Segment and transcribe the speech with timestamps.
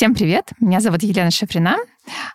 [0.00, 1.76] Всем привет, меня зовут Елена Шифрина.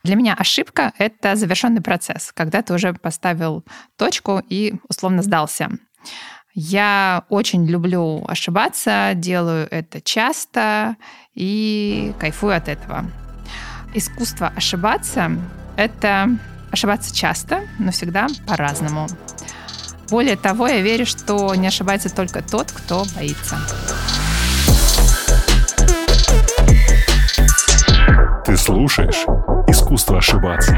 [0.04, 3.66] Для меня ошибка— это завершенный процесс, когда ты уже поставил
[3.98, 5.72] точку и условно сдался.
[6.54, 10.96] Я очень люблю ошибаться, делаю это часто
[11.34, 13.10] и кайфую от этого.
[13.96, 15.32] Искусство ошибаться—
[15.76, 16.38] это
[16.72, 19.08] ошибаться часто, но всегда по-разному.
[20.12, 23.58] Более того, я верю, что не ошибается только тот, кто боится.
[28.66, 29.28] Слушаешь
[29.68, 30.76] «Искусство ошибаться».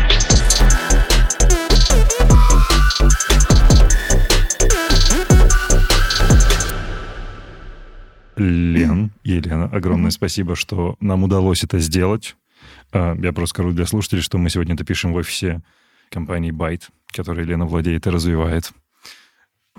[8.35, 12.35] Лен, Елена, огромное спасибо, что нам удалось это сделать.
[12.91, 15.61] А, я просто скажу для слушателей, что мы сегодня это пишем в офисе
[16.11, 18.73] компании Byte, которой Лена владеет и развивает.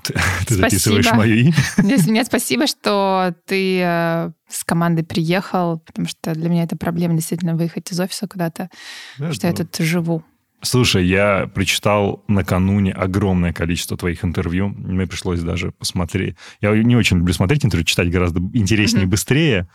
[0.03, 0.15] Ты,
[0.47, 1.55] ты записываешь мое имя?
[1.83, 7.15] Нет, нет, спасибо, что ты э, с командой приехал, потому что для меня это проблема
[7.15, 8.71] действительно выехать из офиса куда-то,
[9.19, 9.49] да, что да.
[9.49, 10.25] я тут живу.
[10.61, 14.69] Слушай, я прочитал накануне огромное количество твоих интервью.
[14.69, 16.37] Мне пришлось даже посмотреть.
[16.61, 19.11] Я не очень люблю смотреть интервью, читать гораздо интереснее и mm-hmm.
[19.11, 19.69] быстрее.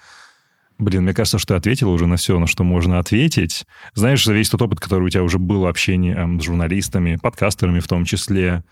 [0.77, 3.65] Блин, мне кажется, что ты ответил уже на все, на что можно ответить.
[3.93, 7.79] Знаешь, весь тот опыт, который у тебя уже был в общении эм, с журналистами, подкастерами
[7.79, 8.63] в том числе,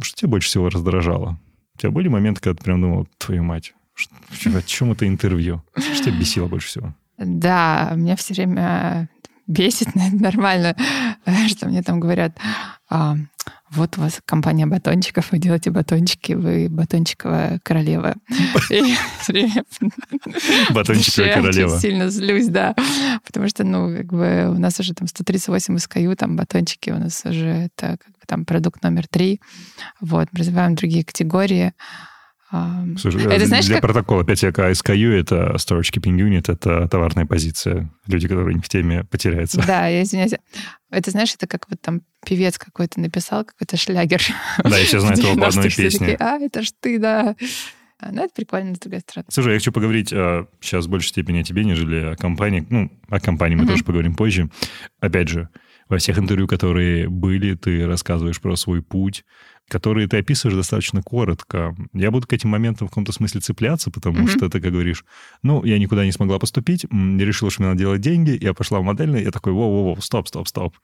[0.00, 1.38] что тебя больше всего раздражало?
[1.74, 5.62] У тебя были моменты, когда ты прям думал, твою мать, о чем это интервью?
[5.76, 6.94] Что тебя бесило больше всего?
[7.18, 9.08] Да, меня все время
[9.50, 10.76] бесит, нормально,
[11.48, 12.36] что мне там говорят,
[12.88, 13.16] а,
[13.70, 18.14] вот у вас компания батончиков, вы делаете батончики, вы батончиковая королева.
[20.70, 21.78] Батончиковая королева.
[21.78, 22.74] сильно злюсь, да.
[23.24, 27.22] Потому что, ну, как бы у нас уже там 138 SKU, там батончики у нас
[27.24, 29.40] уже это как бы там продукт номер три.
[30.00, 31.72] Вот, развиваем другие категории.
[32.98, 33.82] Слушай, это, знаешь, для как...
[33.82, 37.90] протокола 5ЯК SKU— это Storage Keeping Unit, это товарная позиция.
[38.06, 39.64] Люди, которые в теме, потеряются.
[39.64, 40.32] Да, я извиняюсь.
[40.90, 44.20] Это, знаешь, это как вот там певец какой-то написал, какой-то шлягер.
[44.64, 46.16] Да, я сейчас знаю этого по одной песне.
[46.18, 47.36] А, это ж ты, да.
[48.02, 49.26] Ну, это прикольно, с другой стороны.
[49.30, 52.66] Слушай, я хочу поговорить а, сейчас в большей степени о тебе, нежели о компании.
[52.68, 53.68] Ну, о компании мы mm-hmm.
[53.68, 54.50] тоже поговорим позже.
[55.00, 55.50] Опять же,
[55.88, 59.24] во всех интервью, которые были, ты рассказываешь про свой путь,
[59.70, 61.74] которые ты описываешь достаточно коротко.
[61.94, 64.36] Я буду к этим моментам в каком-то смысле цепляться, потому mm-hmm.
[64.36, 65.04] что ты, как говоришь,
[65.42, 68.80] ну, я никуда не смогла поступить, не решила, что мне надо делать деньги, я пошла
[68.80, 70.76] в модельный, я такой, воу-воу-воу, стоп, стоп, стоп.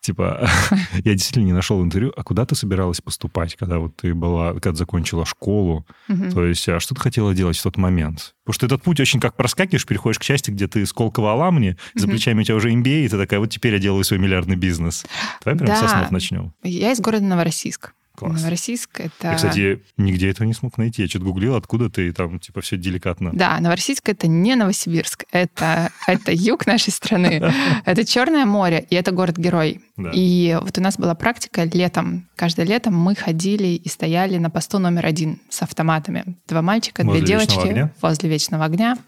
[0.00, 0.48] Типа,
[0.92, 4.74] я действительно не нашел интервью, а куда ты собиралась поступать, когда вот ты была, когда
[4.74, 5.86] закончила школу?
[6.08, 6.32] Mm-hmm.
[6.32, 8.34] То есть, а что ты хотела делать в тот момент?
[8.44, 11.98] Потому что этот путь очень как проскакиваешь, переходишь к части, где ты Сколково Аламни, mm-hmm.
[12.00, 14.56] за плечами у тебя уже MBA, и ты такая, вот теперь я делаю свой миллиардный
[14.56, 15.06] бизнес.
[15.42, 15.80] Давай прямо да.
[15.80, 16.52] с основ начнем.
[16.62, 17.92] Я из города Новороссийск.
[18.16, 18.40] Класс.
[18.40, 19.28] Новороссийск это...
[19.28, 21.02] Я, кстати, нигде этого не смог найти.
[21.02, 23.30] Я что-то гуглил, откуда ты, там, типа, все деликатно.
[23.32, 27.52] Да, Новороссийск это не Новосибирск, это, это юг нашей страны.
[27.84, 29.80] Это Черное море, и это город-герой.
[30.12, 32.28] И вот у нас была практика летом.
[32.36, 36.36] Каждое лето мы ходили и стояли на посту номер один с автоматами.
[36.46, 37.92] Два мальчика, возле две девочки огня?
[38.02, 38.98] возле вечного огня.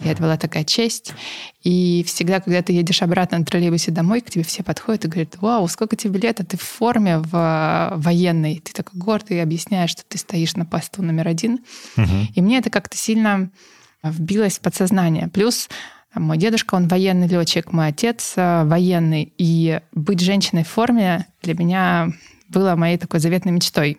[0.00, 1.12] И это была такая честь.
[1.64, 5.36] И всегда, когда ты едешь обратно на троллейбусе домой, к тебе все подходят и говорят,
[5.40, 8.62] вау, сколько тебе лет, а ты в форме в военной.
[8.64, 11.60] Ты такой гордый и объясняешь, что ты стоишь на посту номер один.
[11.98, 12.28] Угу.
[12.34, 13.50] И мне это как-то сильно
[14.02, 15.28] вбилось в подсознание.
[15.28, 15.68] Плюс
[16.14, 19.32] мой дедушка, он военный летчик, мой отец э, военный.
[19.38, 22.08] И быть женщиной в форме для меня
[22.48, 23.98] было моей такой заветной мечтой.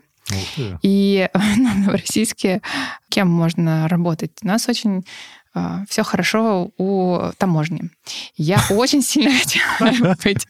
[0.82, 2.62] И ну, в российске
[3.10, 4.32] кем можно работать?
[4.44, 5.06] У нас очень
[5.54, 7.90] э, все хорошо у таможни.
[8.36, 10.48] Я очень сильно хотела быть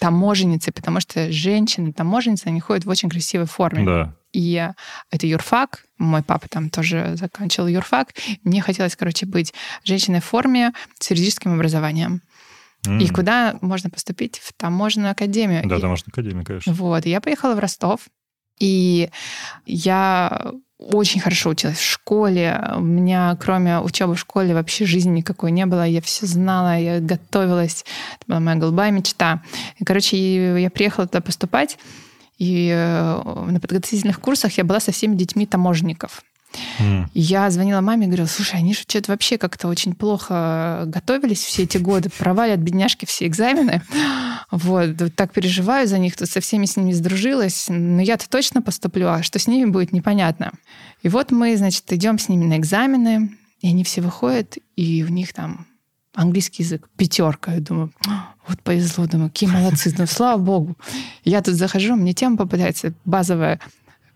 [0.00, 3.84] таможенницей, потому что женщины-таможенницы, они ходят в очень красивой форме.
[3.84, 4.14] Да.
[4.32, 4.70] И
[5.10, 5.84] это юрфак.
[5.98, 8.14] Мой папа там тоже заканчивал юрфак.
[8.44, 12.22] Мне хотелось, короче, быть женщиной в форме с юридическим образованием.
[12.86, 13.02] Mm.
[13.02, 14.38] И куда можно поступить?
[14.38, 15.62] В таможенную академию.
[15.64, 16.72] Да, таможенную академию, конечно.
[16.72, 17.06] Вот.
[17.06, 18.00] Я поехала в Ростов,
[18.60, 19.10] и
[19.66, 22.72] я очень хорошо училась в школе.
[22.76, 25.84] У меня, кроме учебы в школе, вообще жизни никакой не было.
[25.84, 27.84] Я все знала, я готовилась.
[28.16, 29.42] Это была моя голубая мечта.
[29.78, 31.78] И, короче, я приехала туда поступать.
[32.38, 36.22] И э, на подготовительных курсах я была со всеми детьми таможенников.
[36.78, 37.06] Mm.
[37.12, 41.64] Я звонила маме и говорила, слушай, они же что-то вообще как-то очень плохо готовились все
[41.64, 43.82] эти годы, провалят бедняжки все экзамены.
[44.50, 49.08] Вот, так переживаю за них, тут со всеми с ними сдружилась, но я-то точно поступлю,
[49.08, 50.52] а что с ними будет, непонятно.
[51.02, 55.12] И вот мы, значит, идем с ними на экзамены, и они все выходят, и у
[55.12, 55.66] них там
[56.14, 57.54] английский язык пятерка.
[57.54, 57.92] Я думаю,
[58.48, 60.76] вот повезло, думаю, какие молодцы, ну, слава богу.
[61.24, 63.60] Я тут захожу, мне тема попадается базовая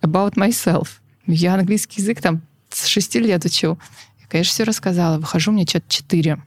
[0.02, 0.88] about myself.
[1.26, 3.78] Я английский язык там с шести лет учу.
[4.20, 5.18] Я, конечно, все рассказала.
[5.18, 6.38] Выхожу, мне что-то четыре.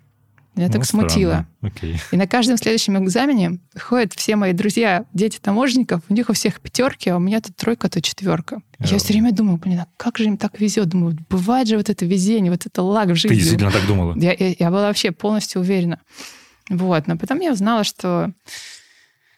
[0.56, 1.46] Меня Ну, так смутило.
[1.62, 2.00] Окей.
[2.14, 6.62] И на каждом следующем экзамене ходят все мои друзья, дети таможенников, у них у всех
[6.62, 8.62] пятерки, а у меня тут тройка, то четверка.
[8.80, 9.00] Я Э.
[9.00, 10.88] все время думаю, блин, а как же им так везет?
[10.88, 13.36] Думаю, бывает же вот это везение, вот это лаг в Ты жизни.
[13.36, 14.16] действительно так думала?
[14.18, 16.00] Я, я, я была вообще полностью уверена.
[16.70, 18.32] Вот, но потом я узнала, что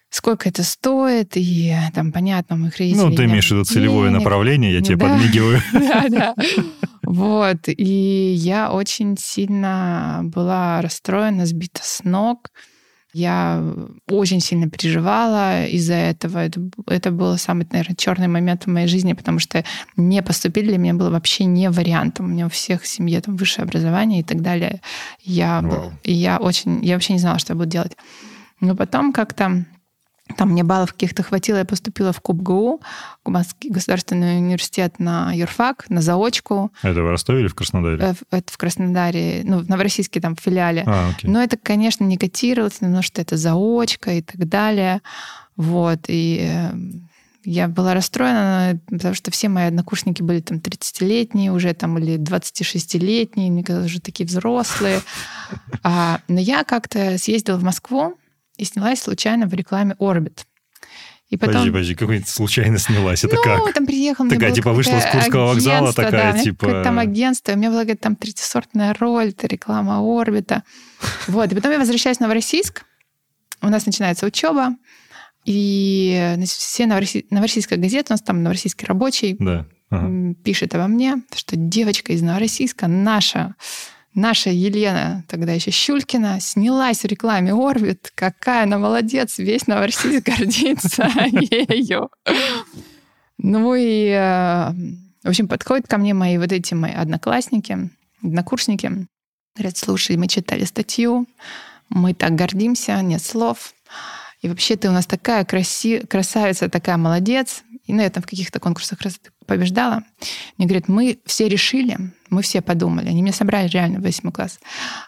[0.09, 4.09] сколько это стоит, и там, понятно, у моих родителей Ну, ты имеешь в виду целевое
[4.09, 4.19] денег.
[4.19, 5.09] направление, я тебе Да.
[5.09, 5.61] подмигиваю.
[5.73, 6.35] Да, да.
[7.03, 7.57] Вот.
[7.67, 12.49] И я очень сильно была расстроена, сбита с ног.
[13.17, 13.63] Я
[14.07, 16.37] очень сильно переживала из-за этого.
[16.37, 19.63] Это, это был самый, наверное, черный момент в моей жизни, потому что
[19.95, 22.27] не поступить для меня было вообще не вариантом.
[22.27, 24.81] У меня у всех в семье там высшее образование и так далее.
[25.23, 25.63] Я,
[26.03, 27.97] и я очень, я вообще не знала, что я буду делать.
[28.59, 29.65] Но потом как-то
[30.35, 32.81] там мне баллов каких-то хватило, я поступила в КубГУ,
[33.23, 36.71] Кубанский государственный университет на юрфак, на заочку.
[36.81, 37.97] Это в Ростове или в Краснодаре?
[38.01, 40.83] Э, Это в Краснодаре, ну, в Новороссийске там в филиале.
[40.85, 41.29] А, окей.
[41.29, 45.01] Но это, конечно, не котировалось, потому что это заочка и так далее.
[45.55, 46.05] Вот.
[46.07, 46.71] И э,
[47.43, 53.49] я была расстроена, потому что все мои однокурсники были там 30-летние уже, там, или 26-летние,
[53.49, 54.99] мне казалось, уже такие взрослые.
[55.81, 58.17] А, но я как-то съездила в Москву
[58.57, 60.39] и снялась случайно в рекламе Orbit.
[61.29, 61.55] И потом...
[61.55, 63.23] Подожди, подожди, какой случайно снялась?
[63.23, 63.73] Это ну, как?
[63.73, 67.69] там приехал, Такая, типа, вышла с Курского вокзала, такая, да, типа- там агентство, у меня
[67.69, 70.63] была какая-то там третьесортная роль, это реклама Орбита.
[71.27, 72.85] Вот, и потом я возвращаюсь в Новороссийск,
[73.61, 74.75] у нас начинается учеба,
[75.43, 79.65] и значит, все Новороссий- Новороссийская газета, у нас там Новороссийский рабочий, Да.
[79.89, 80.33] Ага.
[80.43, 83.55] пишет обо мне, что девочка из Новороссийска, наша,
[84.17, 88.11] наша Елена, тогда еще Щулькина, снялась в рекламе Орбит.
[88.15, 92.09] Какая она молодец, весь Новороссийск гордится ею.
[93.37, 94.71] Ну и, э,
[95.23, 97.91] в общем, подходят ко мне мои вот эти мои одноклассники,
[98.23, 99.07] однокурсники,
[99.55, 101.27] говорят, слушай, мы читали статью,
[101.89, 103.73] мы так гордимся, нет слов.
[104.41, 105.99] И вообще ты у нас такая краси...
[105.99, 107.63] красавица, такая молодец.
[107.85, 110.03] И ну, я там в каких-то конкурсах красоты побеждала.
[110.57, 111.97] Мне говорят, мы все решили,
[112.29, 114.59] мы все подумали, они меня собрали реально в восьмой класс,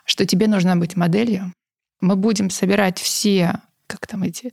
[0.06, 1.53] что тебе нужно быть моделью.
[2.01, 4.51] Мы будем собирать все, как там эти...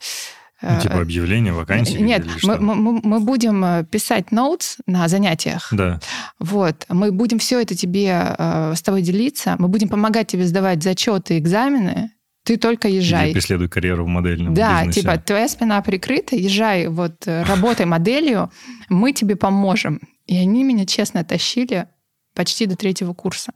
[0.63, 1.99] Ну, э, типа объявление, вакансии?
[1.99, 5.69] Нет, мы- мы- мы будем э, писать ноутс на занятиях.
[5.71, 6.01] Да.
[6.39, 10.83] Вот, мы будем все это тебе э, с тобой делиться, мы будем помогать тебе сдавать
[10.83, 12.11] зачеты, экзамены.
[12.47, 13.27] Ты только езжай.
[13.27, 15.01] Или преследуй карьеру в модельном Да, бизнесе.
[15.01, 18.51] типа твоя спина прикрыта, езжай, вот работай моделью,
[18.89, 20.01] мы тебе поможем.
[20.27, 21.89] И они меня честно тащили
[22.35, 23.53] почти до третьего курса.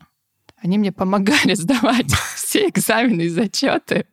[0.61, 4.05] Они мне помогали сдавать все экзамены и зачеты.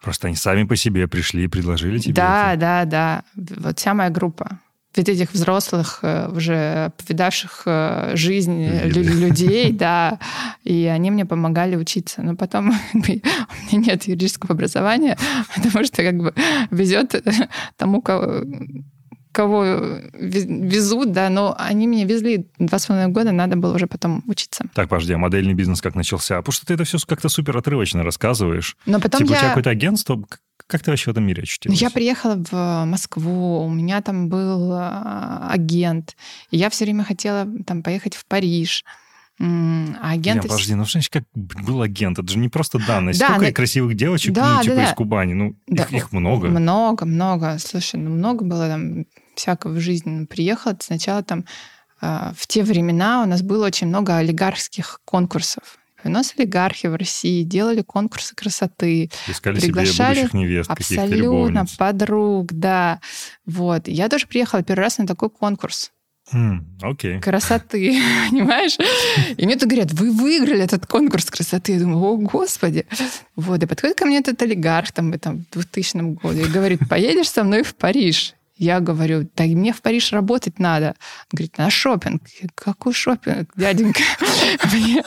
[0.00, 2.60] Просто они сами по себе пришли и предложили тебе Да, это.
[2.60, 3.24] да, да.
[3.34, 4.60] Вот вся моя группа.
[4.96, 9.02] Ведь этих взрослых, э, уже повидавших э, жизнь э, Виды.
[9.02, 10.18] лю- людей, да,
[10.64, 12.22] и они мне помогали учиться.
[12.22, 13.20] Но потом у меня
[13.70, 15.16] нет юридического образования,
[15.54, 16.34] потому что как бы
[16.72, 17.14] везет
[17.76, 18.44] тому, кого,
[19.30, 23.86] кого вез- везут, да, но они меня везли два с половиной года, надо было уже
[23.86, 24.64] потом учиться.
[24.74, 26.38] Так, подожди, а модельный бизнес как начался?
[26.38, 28.76] Потому что ты это все как-то супер отрывочно рассказываешь.
[28.86, 29.48] Но потом типа у тебя я...
[29.50, 30.20] какое-то агентство?
[30.70, 31.80] Как- ты вообще в этом мире очутилась?
[31.80, 36.16] Я приехала в Москву, у меня там был а, агент,
[36.50, 38.84] и я все время хотела там поехать в Париж.
[39.42, 40.40] А агент...
[40.40, 42.18] Блин, подожди, ну значит, как был агент?
[42.18, 43.18] Это же не просто данность.
[43.18, 44.84] Да, Сколько но- красивых девочек, Да, ну, типа да.
[44.84, 45.32] из Кубани.
[45.32, 46.48] Ну, Да, их, их много.
[46.48, 47.56] Много, много.
[47.58, 50.10] Слушай, ну много было там всякого в жизни.
[50.10, 51.46] Ну, Приехала сначала там
[52.02, 55.78] а, в те времена у нас было очень много олигархских конкурсов.
[56.04, 62.52] У нас олигархи в России делали конкурсы красоты, Искали себе приглашали будущих невест, абсолютно подруг,
[62.52, 63.00] да.
[63.46, 63.88] Вот.
[63.88, 65.92] Я тоже приехала первый раз на такой конкурс.
[66.80, 67.20] Окей.
[67.20, 68.78] красоты, понимаешь?
[69.36, 71.72] И мне тут говорят, вы выиграли этот конкурс красоты.
[71.72, 72.86] Я думаю, о, господи.
[73.34, 77.30] Вот, и подходит ко мне этот олигарх там, в этом 2000 году и говорит, поедешь
[77.30, 78.34] со мной в Париж?
[78.60, 80.88] Я говорю, да мне в Париж работать надо.
[80.88, 80.94] Он
[81.32, 82.22] говорит, на шопинг.
[82.54, 84.02] Какой шопинг, дяденька?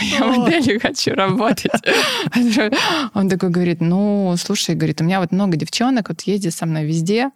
[0.00, 1.70] Я моделью хочу работать.
[3.14, 6.84] Он такой говорит, ну, слушай, говорит, у меня вот много девчонок, вот ездят со мной
[6.84, 7.30] везде,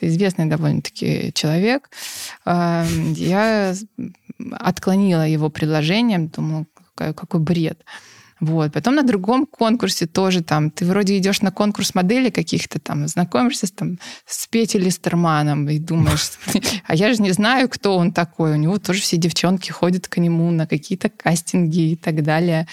[0.00, 1.90] известный довольно-таки человек.
[2.44, 3.74] А, Я
[4.52, 7.84] отклонила его предложение, думала, какой бред.
[8.38, 8.72] Вот.
[8.72, 13.66] Потом на другом конкурсе тоже там, ты вроде идешь на конкурс моделей каких-то там, знакомишься
[13.66, 16.32] с, там, с Петей Листерманом и думаешь,
[16.86, 18.52] а я же не знаю, кто он такой.
[18.52, 22.66] У него тоже все девчонки ходят к нему на какие-то кастинги и так далее.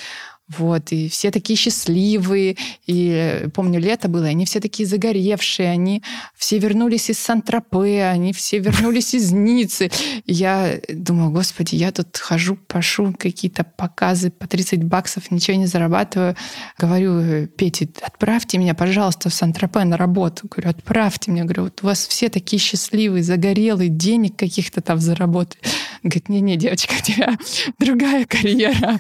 [0.50, 2.58] Вот, и все такие счастливые.
[2.86, 6.04] И помню, лето было, и они все такие загоревшие, они
[6.36, 9.90] все вернулись из Сан-Тропе, они все вернулись из Ниццы.
[10.26, 15.66] И я думаю, господи, я тут хожу, прошу какие-то показы по 30 баксов, ничего не
[15.66, 16.36] зарабатываю.
[16.78, 20.48] Говорю, Пете, отправьте меня, пожалуйста, в Сан-Тропе на работу.
[20.50, 21.46] Говорю, отправьте меня.
[21.46, 25.62] Говорю, вот у вас все такие счастливые, загорелые, денег каких-то там заработали.
[26.04, 27.38] Говорит, не-не, девочка, у тебя
[27.80, 28.98] другая карьера.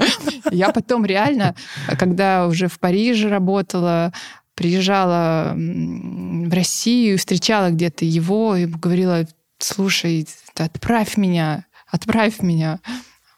[0.51, 1.55] Я потом реально,
[1.97, 4.13] когда уже в Париже работала,
[4.55, 9.25] приезжала в Россию, встречала где-то его и говорила,
[9.57, 12.79] слушай, отправь меня, отправь меня.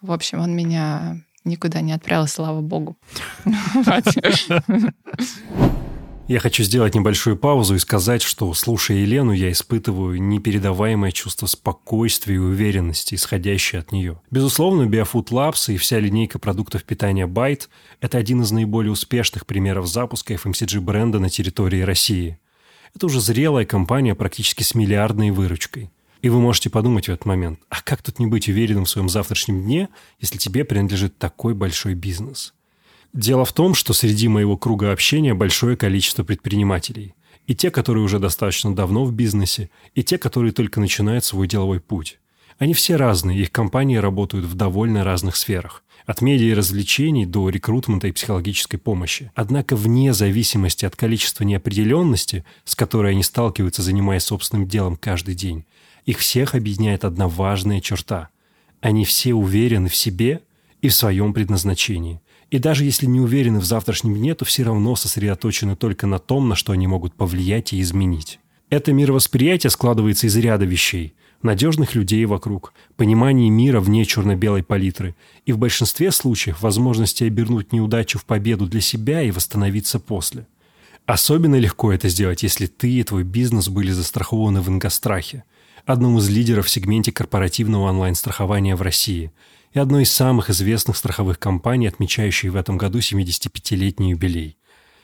[0.01, 2.98] В общем, он меня никуда не отправил, слава богу.
[6.27, 12.36] Я хочу сделать небольшую паузу и сказать, что, слушая Елену, я испытываю непередаваемое чувство спокойствия
[12.36, 14.20] и уверенности, исходящее от нее.
[14.32, 17.67] Безусловно, BioFood Labs и вся линейка продуктов питания Byte–
[18.01, 22.39] это один из наиболее успешных примеров запуска FMCG-бренда на территории России.
[22.96, 25.91] Это уже зрелая компания практически с миллиардной выручкой.
[26.24, 29.10] И вы можете подумать в этот момент, а как тут не быть уверенным в своем
[29.10, 29.89] завтрашнем дне,
[30.20, 32.55] если тебе принадлежит такой большой бизнес?
[33.15, 37.15] Дело в том, что среди моего круга общения большое количество предпринимателей.
[37.48, 41.79] И те, которые уже достаточно давно в бизнесе, и те, которые только начинают свой деловой
[41.79, 42.19] путь.
[42.57, 45.86] Они все разные, их компании работают в довольно разных сферах.
[46.05, 49.31] От медиа и развлечений до рекрутмента и психологической помощи.
[49.34, 55.63] Однако вне зависимости от количества неопределенности, с которой они сталкиваются, занимаясь собственным делом каждый день,
[56.05, 58.27] их всех объединяет одна важная черта.
[58.81, 60.41] Они все уверены в себе
[60.81, 62.19] и в своем предназначении.
[62.55, 66.47] И даже если не уверены в завтрашнем дне, то все равно сосредоточены только на том,
[66.47, 68.39] на что они могут повлиять и изменить.
[68.69, 71.15] Это мировосприятие складывается из ряда вещей.
[71.41, 78.19] Надежных людей вокруг, понимания мира вне черно-белой палитры и в большинстве случаев возможности обернуть неудачу
[78.19, 80.47] в победу для себя и восстановиться после.
[81.05, 85.43] Особенно легко это сделать, если ты и твой бизнес были застрахованы в Ингострахе,
[85.85, 89.33] одном из лидеров в сегменте корпоративного онлайн-страхования в России–
[89.75, 94.58] и одной из самых известных страховых компаний, отмечающей в этом году 75-летний юбилей.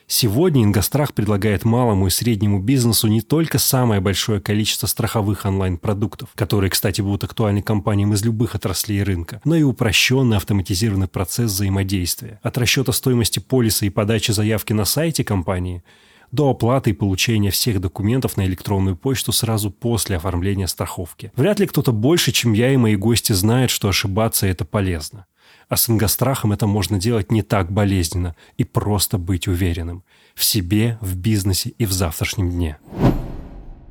[0.07, 6.69] Сегодня Ингострах предлагает малому и среднему бизнесу не только самое большое количество страховых онлайн-продуктов, которые,
[6.69, 12.39] кстати, будут актуальны компаниям из любых отраслей рынка, но и упрощенный автоматизированный процесс взаимодействия.
[12.41, 15.83] От расчета стоимости полиса и подачи заявки на сайте компании–
[16.31, 21.31] до оплаты и получения всех документов на электронную почту сразу после оформления страховки.
[21.35, 25.25] Вряд ли кто-то больше, чем я и мои гости, знает, что ошибаться это полезно.
[25.69, 30.03] А с ингострахом это можно делать не так болезненно и просто быть уверенным
[30.35, 32.77] в себе, в бизнесе и в завтрашнем дне.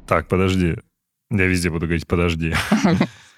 [0.07, 0.77] Так, подожди.
[1.31, 2.55] Я везде буду говорить «подожди».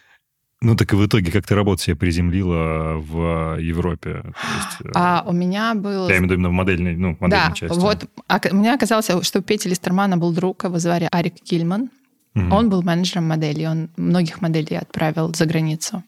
[0.63, 4.23] Ну так и в итоге как ты работу себе приземлила в Европе?
[4.25, 6.09] Есть, э, а у меня был...
[6.09, 7.79] Я имею в виду именно в модельной, ну, модельной да, части.
[7.79, 11.91] вот а, у меня оказалось, что у Пети Листермана был друг, его звали Арик Кильман.
[12.37, 12.55] Угу.
[12.55, 16.05] Он был менеджером модели, он многих моделей отправил за границу.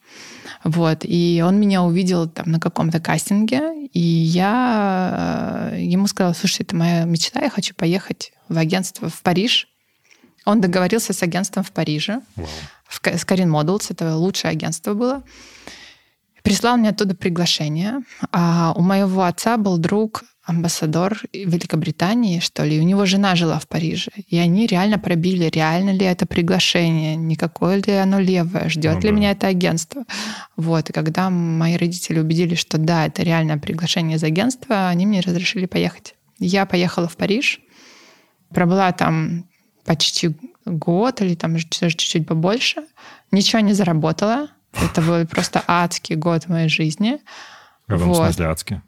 [0.62, 6.62] Вот, и он меня увидел там на каком-то кастинге, и я э, ему сказала, слушай,
[6.62, 9.68] это моя мечта, я хочу поехать в агентство в Париж.
[10.45, 12.21] Он договорился с агентством в Париже.
[12.37, 12.47] Wow
[12.95, 15.23] в Scarin Models, это лучшее агентство было.
[16.43, 18.03] Прислал мне оттуда приглашение.
[18.31, 22.79] А у моего отца был друг, амбассадор Великобритании, что ли.
[22.79, 24.11] У него жена жила в Париже.
[24.29, 29.09] И они реально пробили, реально ли это приглашение, никакое ли оно левое, ждет ну, ли
[29.09, 29.15] да.
[29.15, 30.05] меня это агентство.
[30.57, 30.91] Вот.
[30.91, 35.65] И когда мои родители убедились, что да, это реальное приглашение из агентства, они мне разрешили
[35.65, 36.15] поехать.
[36.39, 37.61] Я поехала в Париж,
[38.51, 39.47] пробыла там
[39.85, 42.85] почти год или там даже чуть-чуть побольше.
[43.31, 44.49] Ничего не заработала.
[44.73, 47.21] Это был просто адский год в моей жизни.
[47.87, 48.17] В каком вот.
[48.17, 48.81] смысле адский?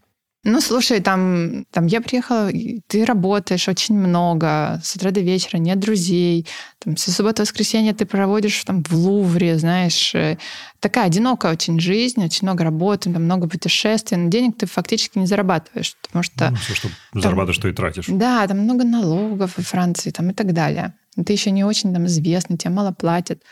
[0.48, 2.52] Ну, слушай, там, там я приехала,
[2.86, 6.46] ты работаешь очень много, с утра до вечера нет друзей,
[6.78, 10.38] там, со субботы воскресенье ты проводишь там в Лувре, знаешь, э,
[10.78, 15.26] такая одинокая очень жизнь, очень много работы, там много путешествий, но денег ты фактически не
[15.26, 16.50] зарабатываешь, потому что...
[16.50, 18.04] Ну, все, что там, зарабатываешь, то и тратишь.
[18.06, 20.94] Да, там много налогов во Франции там, и так далее.
[21.16, 23.42] Ты еще не очень там известный, тебе мало платят.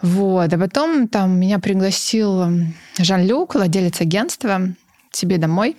[0.00, 0.52] Вот.
[0.52, 2.44] А потом там меня пригласил
[3.00, 4.60] Жан-Люк, владелец агентства,
[5.10, 5.76] себе домой.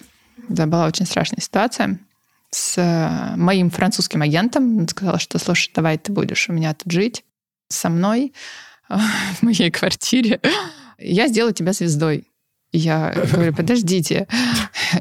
[0.50, 2.00] Это была очень страшная ситуация
[2.52, 4.78] с э, моим французским агентом.
[4.80, 7.24] Он сказал, что, слушай, давай ты будешь у меня тут жить
[7.70, 8.34] со мной
[8.90, 10.40] в моей квартире.
[10.98, 12.28] Я сделаю тебя звездой.
[12.72, 14.28] Я говорю, подождите.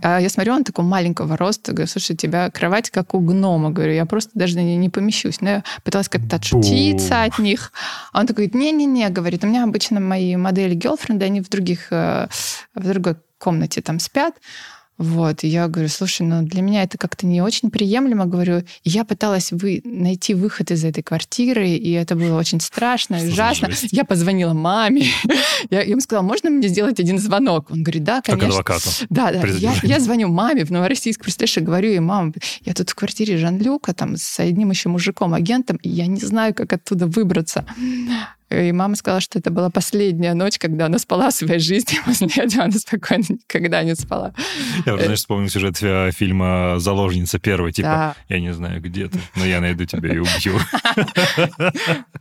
[0.00, 1.72] А я смотрю, он такого маленького роста.
[1.72, 3.70] Говорю, слушай, у тебя кровать как у гнома.
[3.70, 5.40] Говорю, я просто даже не, не помещусь.
[5.40, 7.72] Но я пыталась как-то отшутиться от них.
[8.12, 12.28] А он такой, не-не-не, говорит, у меня обычно мои модели girlfriend, они в других, э,
[12.74, 14.34] в другой комнате там спят.
[14.96, 18.58] Вот, и я говорю, слушай, ну для меня это как-то не очень приемлемо, говорю.
[18.84, 23.70] И я пыталась вы, найти выход из этой квартиры, и это было очень страшно, ужасно.
[23.90, 25.06] Я позвонила маме,
[25.70, 27.70] я ему сказала, можно мне сделать один звонок?
[27.70, 28.62] Он говорит, да, конечно.
[28.62, 28.90] Как адвокату.
[29.10, 29.46] Да, да.
[29.48, 32.32] Я, я звоню маме в Новороссийск, представляешь, и говорю ей, мам,
[32.64, 36.54] я тут в квартире Жан-Люка, там, с одним еще мужиком, агентом, и я не знаю,
[36.54, 37.64] как оттуда выбраться.
[38.50, 42.02] И мама сказала, что это была последняя ночь, когда она спала своей жизнью.
[42.06, 44.34] После этого она спокойно никогда не спала.
[44.86, 45.76] Я уже, знаешь, вспомнил сюжет
[46.14, 47.72] фильма «Заложница первой».
[47.72, 48.16] Типа, да.
[48.28, 50.58] я не знаю, где ты, но я найду тебя и убью.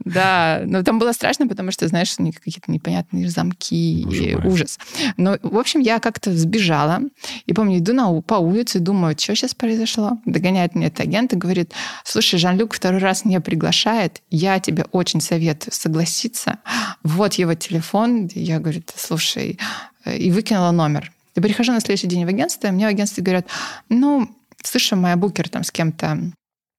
[0.06, 4.78] Да, но там было страшно, потому что, знаешь, какие-то непонятные замки и ужас.
[5.16, 7.00] Но, в общем, я как-то сбежала.
[7.46, 10.20] И помню, иду на, по улице, думаю, что сейчас произошло.
[10.26, 11.72] Догоняет мне этот агент и говорит,
[12.04, 16.60] слушай, Жан-Люк второй раз меня приглашает, я тебе очень советую, согласись согласиться.
[17.04, 18.30] Вот его телефон.
[18.34, 19.60] Я говорю, слушай,
[20.06, 21.12] и выкинула номер.
[21.36, 23.48] Я прихожу на следующий день в агентство, и мне в агентстве говорят,
[23.90, 24.30] ну,
[24.64, 26.32] слышу, моя букер там с кем-то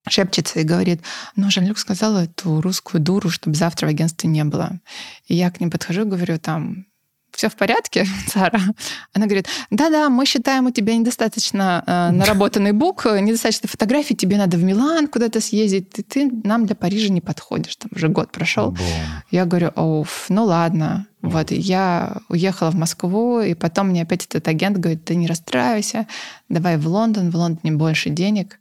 [0.09, 1.01] шепчется и говорит,
[1.37, 4.79] ну, Жан-Люк сказал эту русскую дуру, чтобы завтра в агентстве не было.
[5.27, 6.87] И я к ним подхожу и говорю, там,
[7.35, 8.61] все в порядке, Сара?
[9.13, 14.57] Она говорит, да-да, мы считаем, у тебя недостаточно э, наработанный бук, недостаточно фотографий, тебе надо
[14.57, 18.71] в Милан куда-то съездить, ты, ты нам для Парижа не подходишь, там уже год прошел.
[18.71, 18.87] Бом.
[19.31, 21.07] Я говорю, оф, ну ладно.
[21.23, 26.07] Вот, я уехала в Москву, и потом мне опять этот агент говорит, ты не расстраивайся,
[26.51, 28.59] давай в Лондон, в Лондоне больше денег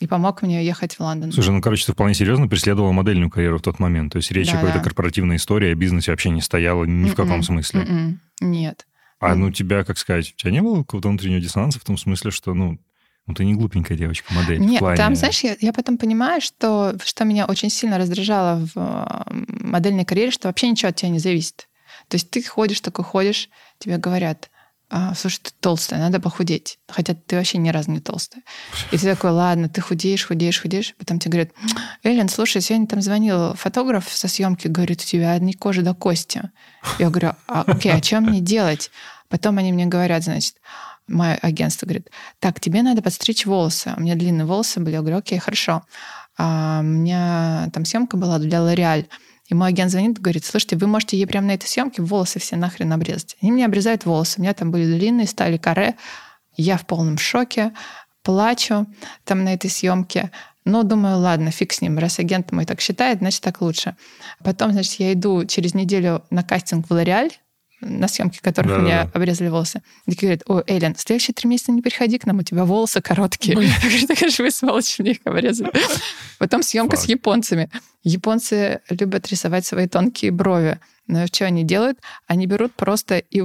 [0.00, 1.32] и помог мне ехать в Лондон.
[1.32, 4.12] Слушай, ну, короче, ты вполне серьезно преследовала модельную карьеру в тот момент.
[4.12, 4.84] То есть речь да, о какой-то да.
[4.84, 7.12] корпоративной истории, о бизнесе вообще не стояла ни Mm-mm.
[7.12, 7.82] в каком смысле.
[7.82, 8.16] Mm-mm.
[8.40, 8.86] Нет.
[9.20, 12.30] А ну тебя, как сказать, у тебя не было какого-то внутреннего диссонанса в том смысле,
[12.30, 12.78] что, ну,
[13.26, 14.60] ну, ты не глупенькая девочка, модель.
[14.60, 14.96] Нет, плане...
[14.96, 20.06] там, знаешь, я, я потом понимаю, что, что меня очень сильно раздражало в э, модельной
[20.06, 21.68] карьере, что вообще ничего от тебя не зависит.
[22.08, 24.50] То есть ты ходишь, такой ходишь, тебе говорят,
[24.90, 26.78] а, слушай, ты толстая, надо похудеть.
[26.88, 28.42] Хотя ты вообще ни разу не толстая.
[28.90, 30.94] И ты такой, ладно, ты худеешь, худеешь, худеешь.
[30.98, 31.52] Потом тебе говорят,
[32.02, 36.50] Эллен, слушай, сегодня там звонил фотограф со съемки, говорит, у тебя одни кожи до кости.
[36.98, 38.90] Я говорю, а, окей, а что мне делать?
[39.28, 40.54] Потом они мне говорят, значит,
[41.06, 43.92] мое агентство говорит, так, тебе надо подстричь волосы.
[43.94, 44.94] У меня длинные волосы были.
[44.94, 45.82] Я говорю, окей, хорошо.
[46.38, 49.06] А у меня там съемка была для L'Oreal.
[49.48, 52.56] И мой агент звонит говорит, слушайте, вы можете ей прямо на этой съемке волосы все
[52.56, 53.36] нахрен обрезать.
[53.40, 54.38] Они мне обрезают волосы.
[54.38, 55.96] У меня там были длинные, стали каре.
[56.56, 57.72] Я в полном шоке,
[58.22, 58.86] плачу
[59.24, 60.30] там на этой съемке.
[60.64, 61.98] Но думаю, ладно, фиг с ним.
[61.98, 63.96] Раз агент мой так считает, значит, так лучше.
[64.44, 67.30] Потом, значит, я иду через неделю на кастинг в Лореаль,
[67.80, 69.10] на съемке которых да, мне да.
[69.14, 69.82] обрезали волосы.
[70.06, 73.52] И говорит, о, Эллен, следующие три месяца не приходи к нам, у тебя волосы короткие.
[73.60, 75.70] Я говорю, так же вы, сволочь, мне их обрезали.
[76.38, 77.70] Потом съемка с японцами.
[78.02, 80.78] Японцы любят рисовать свои тонкие брови.
[81.06, 81.98] Но что они делают?
[82.26, 83.42] Они берут просто и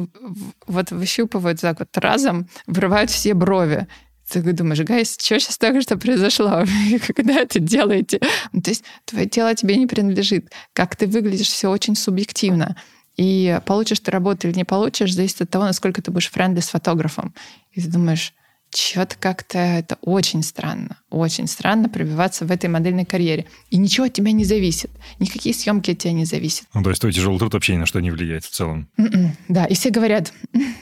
[0.67, 3.87] вот выщупывают так вот разом, вырывают все брови.
[4.29, 6.63] Ты думаешь, гайс, что сейчас только что произошло?
[7.15, 8.19] Когда это делаете?
[8.51, 10.51] Ну, то есть твое тело тебе не принадлежит.
[10.73, 12.75] Как ты выглядишь, все очень субъективно.
[13.17, 16.69] И получишь ты работу или не получишь, зависит от того, насколько ты будешь friendly с
[16.69, 17.33] фотографом.
[17.71, 18.33] И ты думаешь,
[18.75, 20.97] что-то как-то это очень странно.
[21.09, 23.45] Очень странно пробиваться в этой модельной карьере.
[23.69, 24.89] И ничего от тебя не зависит.
[25.19, 26.65] Никакие съемки от тебя не зависят.
[26.73, 28.89] Ну, то есть твой тяжелый труд вообще ни на что не влияет в целом?
[28.97, 29.13] М-м.
[29.13, 30.33] М-м, да, и все говорят,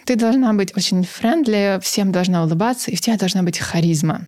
[0.05, 4.25] ты должна быть очень friendly, всем должна улыбаться, и в тебя должна быть харизма.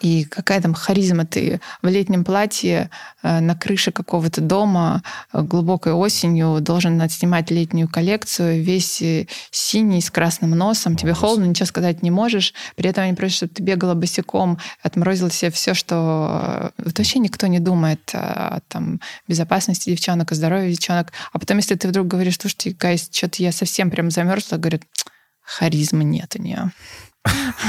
[0.00, 2.90] И какая там харизма ты в летнем платье
[3.22, 5.02] э, на крыше какого-то дома
[5.32, 11.44] э, глубокой осенью должен отснимать летнюю коллекцию, весь э, синий с красным носом, тебе холодно,
[11.44, 12.54] ничего сказать не можешь.
[12.74, 16.72] При этом они просят, чтобы ты бегала босиком, отморозила себе все, что...
[16.76, 21.12] Вот вообще никто не думает о там, безопасности девчонок, о здоровье девчонок.
[21.32, 24.82] А потом, если ты вдруг говоришь, слушайте, гайс, что-то я совсем прям замерзла, говорят,
[25.44, 26.72] харизмы нет у нее.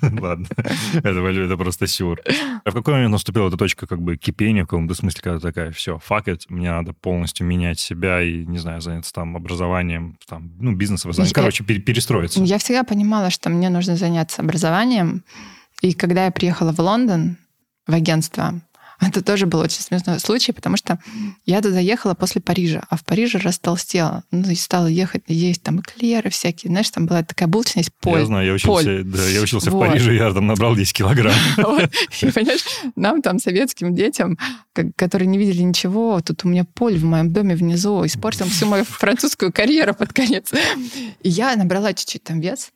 [0.20, 0.46] Ладно,
[0.94, 2.20] это, просто сюр.
[2.64, 5.72] А в какой момент наступила эта точка как бы кипения, в каком-то смысле, когда такая,
[5.72, 10.52] все, fuck it, мне надо полностью менять себя и, не знаю, заняться там образованием, там,
[10.60, 12.42] ну, бизнесом, короче, перестроиться.
[12.42, 15.24] Я всегда понимала, что мне нужно заняться образованием,
[15.82, 17.36] и когда я приехала в Лондон,
[17.86, 18.60] в агентство,
[19.00, 20.98] Это тоже был очень смешной случай, потому что
[21.46, 24.24] я туда ехала после Парижа, а в Париже растолстела.
[24.30, 26.70] Ну, и стала ехать, есть там эклеры всякие.
[26.70, 28.20] Знаешь, там была такая булочность поль.
[28.20, 29.04] Я знаю, я учился, поль.
[29.04, 29.86] да, я учился вот.
[29.86, 31.34] в Париже, я там набрал 10 килограмм.
[31.56, 34.38] И, понимаешь, нам там, советским детям,
[34.96, 38.84] которые не видели ничего, тут у меня поль в моем доме внизу испортил всю мою
[38.84, 40.52] французскую карьеру под конец.
[41.22, 42.70] И я набрала чуть-чуть там вес,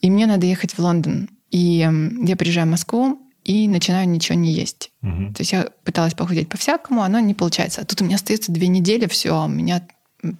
[0.00, 1.28] и мне надо ехать в Лондон.
[1.50, 1.88] И
[2.22, 4.90] я приезжаю в Москву, и начинаю ничего не есть.
[5.02, 5.34] Угу.
[5.34, 7.82] То есть я пыталась похудеть по-всякому, оно не получается.
[7.82, 9.86] А тут у меня остается две недели, все, у меня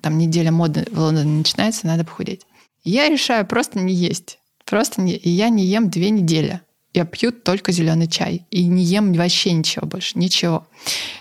[0.00, 2.46] там неделя моды в Лондоне начинается, надо похудеть.
[2.82, 4.38] Я решаю просто не есть.
[4.64, 5.14] Просто не...
[5.14, 6.60] И я не ем две недели.
[6.94, 8.46] Я пью только зеленый чай.
[8.50, 10.66] И не ем вообще ничего больше, ничего.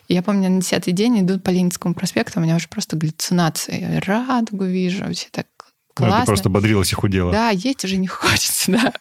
[0.08, 3.82] И я помню, на десятый день иду по Ленинскому проспекту, у меня уже просто галлюцинации.
[3.82, 5.48] Я радугу вижу, все так
[5.94, 6.18] классно.
[6.18, 7.32] Ну, ты просто бодрилась и худела.
[7.32, 8.94] Да, есть уже не хочется, да.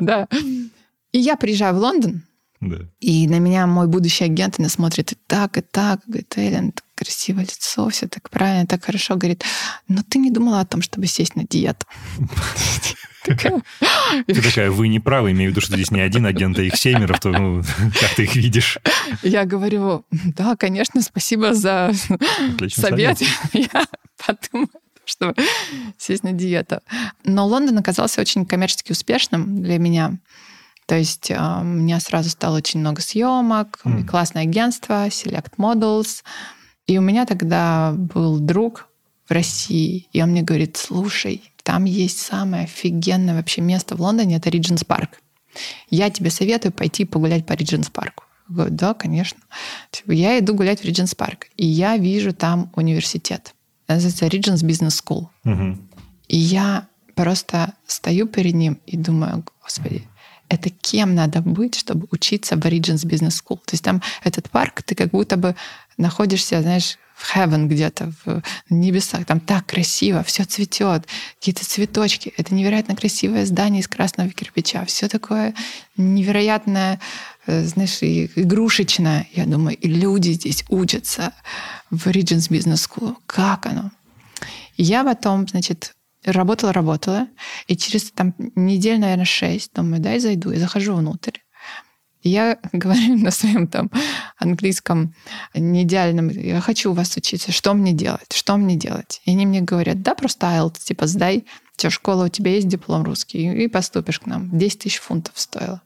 [0.00, 0.28] Да.
[1.12, 2.22] И я приезжаю в Лондон,
[2.60, 2.78] да.
[2.98, 7.44] И на меня мой будущий агент, она смотрит и так, и так, говорит, Эллен, красивое
[7.44, 9.14] лицо, все так правильно, так хорошо.
[9.14, 9.44] Говорит,
[9.86, 11.86] но ты не думала о том, чтобы сесть на диету.
[13.24, 16.76] Ты такая, вы не правы, имею в виду, что здесь не один агент, а их
[16.76, 17.62] семеро, то ну,
[18.00, 18.78] как ты их видишь?
[19.22, 21.92] Я говорю, да, конечно, спасибо за
[22.68, 23.20] совет.
[23.52, 23.86] Я
[24.24, 24.70] подумаю
[25.04, 25.34] чтобы
[25.96, 26.80] сесть на диету.
[27.24, 30.18] Но Лондон оказался очень коммерчески успешным для меня.
[30.88, 34.06] То есть э, у меня сразу стало очень много съемок, mm.
[34.06, 36.22] классное агентство, Select Models.
[36.86, 38.88] И у меня тогда был друг
[39.28, 44.36] в России, и он мне говорит, слушай, там есть самое офигенное вообще место в Лондоне,
[44.36, 45.08] это Regent's Park.
[45.90, 48.12] Я тебе советую пойти погулять по Park.
[48.48, 49.40] Я говорю, да, конечно.
[49.90, 53.54] Типа, я иду гулять в Regent's Park, и я вижу там университет.
[53.88, 55.26] Называется Regent's Business School.
[55.44, 55.78] Угу.
[56.28, 60.08] И я просто стою перед ним и думаю, господи,
[60.48, 63.58] это кем надо быть, чтобы учиться в Origins Business School.
[63.64, 65.54] То есть там этот парк, ты как будто бы
[65.96, 69.26] находишься, знаешь, в heaven где-то, в небесах.
[69.26, 71.06] Там так красиво, все цветет,
[71.38, 72.32] какие-то цветочки.
[72.36, 74.84] Это невероятно красивое здание из красного кирпича.
[74.84, 75.54] Все такое
[75.96, 77.00] невероятное,
[77.46, 79.26] э, знаешь, игрушечное.
[79.34, 81.32] Я думаю, и люди здесь учатся
[81.90, 83.16] в Origins Business School.
[83.26, 83.90] Как оно?
[84.76, 87.28] Я потом, значит, Работала, работала.
[87.66, 90.50] И через там недель, наверное, шесть, думаю, дай зайду.
[90.50, 91.38] И захожу внутрь.
[92.22, 93.90] Я говорю на своем там
[94.38, 95.14] английском
[95.54, 99.20] не идеальном, я хочу у вас учиться, что мне делать, что мне делать?
[99.24, 101.44] И они мне говорят, да, просто IELTS, типа сдай,
[101.76, 104.56] что школа, у тебя есть диплом русский, и поступишь к нам.
[104.56, 105.80] 10 тысяч фунтов стоило.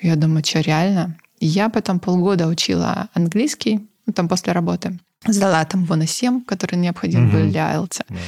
[0.00, 1.18] Я думаю, что реально?
[1.40, 4.98] И я потом полгода учила английский, ну, там после работы.
[5.26, 7.32] Сдала там ВОНа 7, который необходим mm-hmm.
[7.32, 8.02] был для IELTS.
[8.08, 8.18] Yeah.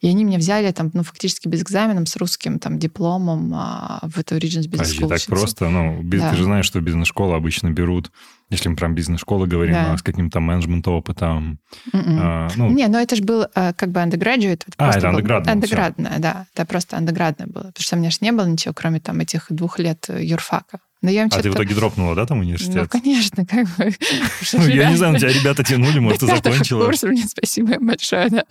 [0.00, 4.18] И они меня взяли там, ну, фактически без экзаменом, с русским там дипломом а, в
[4.18, 5.08] эту Regents Business School.
[5.08, 5.68] так просто?
[5.68, 6.30] Ну, да.
[6.30, 8.12] ты же знаешь, что бизнес-школы обычно берут,
[8.48, 9.94] если мы прям бизнес-школы говорим, да.
[9.94, 11.58] а, с каким-то менеджмент-опытом.
[11.92, 12.18] М-м.
[12.20, 12.70] А, ну...
[12.70, 14.62] Не, но это же был а, как бы undergraduate.
[14.66, 15.52] Это а, это андеградное.
[15.52, 16.46] Андеградное, да.
[16.54, 17.64] Это просто андеградное было.
[17.64, 20.78] Потому что у меня же не было ничего, кроме там этих двух лет юрфака.
[21.00, 22.88] Но я а ты в итоге дропнула, да, там университет?
[22.92, 23.94] Ну, конечно, как бы.
[24.52, 26.86] Ну, я не знаю, на тебя ребята тянули, может, ты закончила.
[26.86, 28.44] Курс, мне спасибо им большое, да.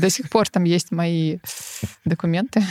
[0.00, 1.38] До сих пор там есть мои
[2.04, 2.64] документы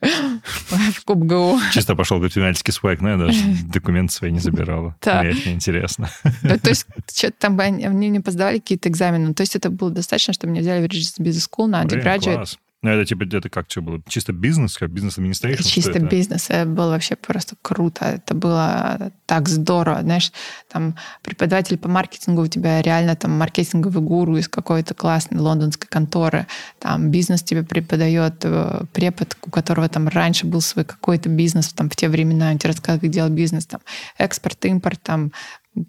[0.00, 1.58] в КубГУ.
[1.72, 4.94] Чисто пошел предпринимательский свайк, но я даже документы свои не забирала.
[5.02, 5.22] Да.
[5.22, 6.10] Мне это неинтересно.
[6.42, 9.34] То есть что-то там они мне поздавали какие-то экзамены.
[9.34, 12.56] То есть это было достаточно, чтобы меня взяли в Business School на undergraduate.
[12.82, 14.00] Ну, это типа, это как что было?
[14.08, 15.62] Чисто бизнес, как бизнес-администрация?
[15.62, 16.50] Чисто бизнес.
[16.50, 18.06] Это было вообще просто круто.
[18.06, 20.00] Это было так здорово.
[20.02, 20.32] Знаешь,
[20.68, 26.48] там преподаватель по маркетингу у тебя реально там маркетинговый гуру из какой-то классной лондонской конторы.
[26.80, 31.88] Там бизнес тебе преподает э, препод, у которого там раньше был свой какой-то бизнес там
[31.88, 32.50] в те времена.
[32.50, 33.64] Он тебе рассказывает, как делать бизнес.
[33.64, 33.80] Там
[34.18, 35.30] экспорт, импорт, там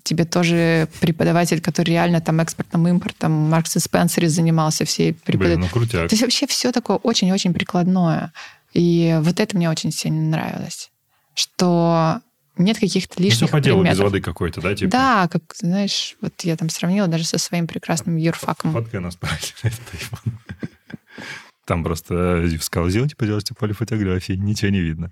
[0.04, 5.62] тебе тоже преподаватель, который реально там экспортным импортом, Маркс и Спенсере занимался всей преподавателем.
[5.62, 6.10] Блин, ну крутяк.
[6.10, 8.32] То есть вообще все такое очень-очень прикладное.
[8.74, 10.90] И вот это мне очень сильно нравилось.
[11.36, 12.22] Что
[12.58, 14.00] нет каких-то лишних ну, все по делу предметов.
[14.00, 14.76] без воды какой-то, да?
[14.76, 14.92] Типа?
[14.92, 18.74] Да, как, знаешь, вот я там сравнила даже со своим прекрасным юрфаком.
[18.74, 19.18] Фоткай нас
[21.66, 25.12] Там просто сказал, сделайте, пожалуйста, полифотографии, ничего не видно.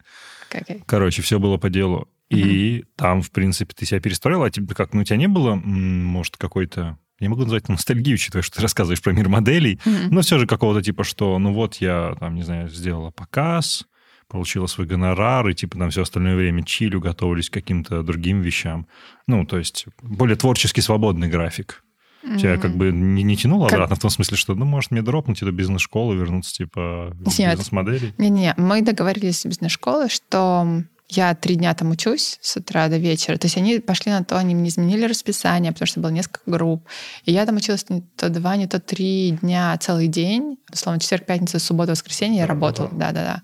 [0.86, 2.10] Короче, все было по делу.
[2.32, 2.86] И mm-hmm.
[2.96, 6.38] там, в принципе, ты себя перестроила, а тебе как, ну, у тебя не было, может,
[6.38, 10.08] какой-то я могу назвать ностальгию, учитывая, что ты рассказываешь про мир моделей, mm-hmm.
[10.10, 13.86] но все же какого-то типа, что, ну вот я, там, не знаю, сделала показ,
[14.28, 18.88] получила свой гонорар, и типа там все остальное время чилю, готовились к каким-то другим вещам.
[19.28, 21.84] Ну, то есть более творческий, свободный график.
[22.24, 22.38] Mm-hmm.
[22.38, 23.74] Тебя как бы не, не тянуло как...
[23.74, 28.14] обратно в том смысле, что, ну, может, мне дропнуть эту бизнес-школу, вернуться, типа, в бизнес-модели?
[28.18, 33.38] Не-не, мы договорились с бизнес-школой, что я три дня там учусь с утра до вечера.
[33.38, 36.88] То есть они пошли на то, они мне изменили расписание, потому что было несколько групп.
[37.26, 40.58] И я там училась не то два, не то три дня, целый день.
[40.72, 42.90] Условно, четверг, пятница, суббота, воскресенье я работала.
[42.92, 43.42] Да-да-да.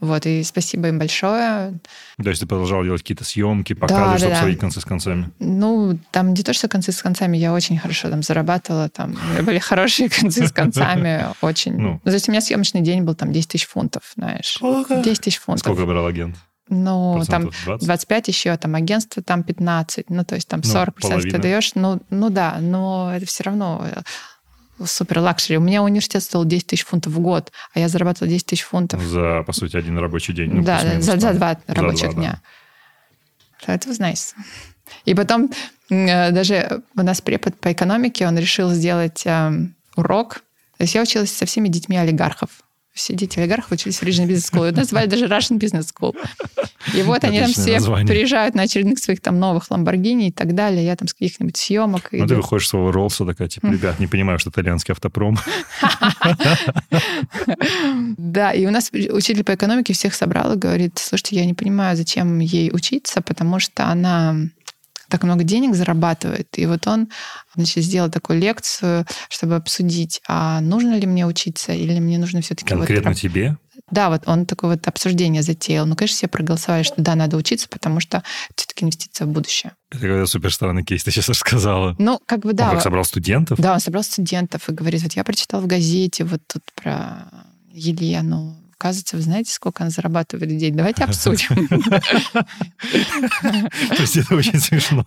[0.00, 1.78] Вот, и спасибо им большое.
[2.16, 4.60] То есть ты продолжала делать какие-то съемки, показы, да, чтобы да, сводить да.
[4.62, 5.30] концы с концами?
[5.38, 9.58] Ну, там не то, что концы с концами, я очень хорошо там зарабатывала, там были
[9.60, 11.76] хорошие концы с концами, очень.
[11.76, 12.00] Ну.
[12.02, 14.58] То есть у меня съемочный день был там 10 тысяч фунтов, знаешь.
[14.60, 15.60] 10 тысяч фунтов.
[15.60, 16.36] Сколько брал агент?
[16.70, 17.84] Ну, там 20?
[17.86, 22.00] 25 еще, там агентство там 15, ну, то есть там 40% ну, ты даешь, ну,
[22.10, 23.86] ну да, но это все равно
[24.84, 25.58] супер luxury.
[25.58, 29.02] У меня университет стоил 10 тысяч фунтов в год, а я зарабатывала 10 тысяч фунтов.
[29.02, 30.50] За, по сути, один рабочий день.
[30.52, 32.40] Ну, да, за, за два рабочих за два, дня.
[33.66, 33.74] Да.
[33.74, 34.34] Это nice.
[35.04, 35.50] И потом
[35.90, 39.52] э, даже у нас препод по экономике, он решил сделать э,
[39.96, 40.42] урок.
[40.78, 44.52] То есть я училась со всеми детьми олигархов все дети олигархов учились в Regional Business
[44.52, 44.64] School.
[44.66, 46.16] Это называли даже Russian Business School.
[46.94, 48.06] И вот они там все название.
[48.06, 50.84] приезжают на очередных своих там новых Ламборгини и так далее.
[50.84, 52.08] Я там с каких-нибудь съемок.
[52.12, 55.38] Ну, ты выходишь с своего Роллса такая, типа, ребят, не понимаю, что итальянский автопром.
[58.16, 61.96] Да, и у нас учитель по экономике всех собрал и говорит, слушайте, я не понимаю,
[61.96, 64.36] зачем ей учиться, потому что она
[65.10, 66.48] так много денег зарабатывает.
[66.56, 67.08] И вот он
[67.54, 72.68] значит, сделал такую лекцию, чтобы обсудить, а нужно ли мне учиться, или мне нужно все-таки...
[72.68, 73.18] Конкретно вот...
[73.18, 73.56] тебе?
[73.90, 75.86] Да, вот он такое вот обсуждение затеял.
[75.86, 78.22] Ну, конечно, все проголосовали, что да, надо учиться, потому что
[78.54, 79.72] все-таки инвестиция в будущее.
[79.90, 81.96] Это какой-то супер странный кейс, ты сейчас рассказала.
[81.98, 82.68] Ну, как бы да.
[82.68, 83.58] Он как собрал студентов?
[83.58, 87.28] Да, он собрал студентов и говорит, вот я прочитал в газете вот тут про
[87.72, 90.74] Елену Оказывается, вы знаете, сколько она зарабатывает в день?
[90.74, 91.68] Давайте обсудим.
[91.68, 92.46] То
[93.98, 95.04] есть это очень смешно.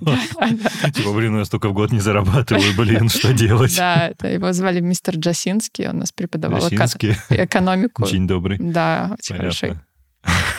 [0.94, 3.76] Типа, блин, я столько в год не зарабатываю, блин, что делать?
[3.76, 8.04] Да, его звали мистер Джасинский, он нас преподавал экономику.
[8.04, 8.60] Очень добрый.
[8.60, 9.80] Да, очень хороший.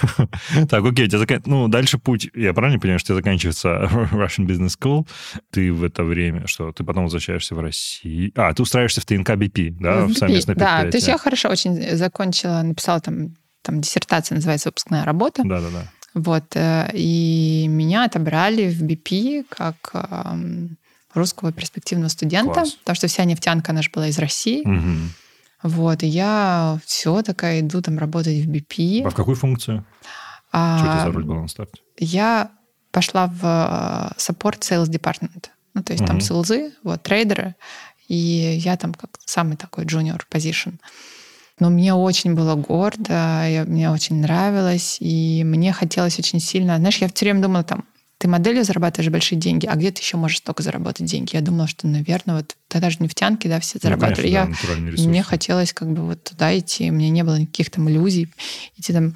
[0.69, 1.47] Так, окей, у тебя зак...
[1.47, 3.69] ну, дальше путь, я правильно понимаю, что у тебя заканчивается
[4.13, 5.07] Russian Business School,
[5.51, 9.31] ты в это время, что ты потом возвращаешься в Россию, а, ты устраиваешься в ТНК
[9.31, 13.81] BP, да, в, в совместное Да, то есть я хорошо очень закончила, написала там, там
[13.81, 15.43] диссертация, называется «Выпускная работа».
[15.45, 15.91] Да-да-да.
[16.15, 20.77] Вот, э, и меня отобрали в BP как эм,
[21.13, 22.73] русского перспективного студента, Класс.
[22.73, 24.61] потому что вся нефтянка, она же была из России.
[24.61, 25.09] Угу.
[25.65, 29.07] Вот, и я все такая иду там работать в BP.
[29.07, 29.85] А в какую функцию?
[30.53, 31.81] А, Что это за роль была на старте?
[31.99, 32.51] Я
[32.93, 35.47] пошла в support sales department.
[35.73, 36.09] Ну, то есть угу.
[36.09, 37.57] там селзы, вот, трейдеры,
[38.09, 40.75] и я там как самый такой junior position.
[41.59, 46.77] Но мне очень было гордо, я, мне очень нравилось, и мне хотелось очень сильно...
[46.77, 47.85] Знаешь, я все время думала там,
[48.25, 51.35] ты моделью зарабатываешь большие деньги, а где ты еще можешь только заработать деньги?
[51.35, 54.31] Я думала, что, наверное, вот тогда же нефтянки, да, все зарабатывали.
[54.35, 57.71] Ну, конечно, я, мне хотелось как бы вот туда идти, у меня не было никаких
[57.71, 58.33] там иллюзий,
[58.79, 59.15] идти там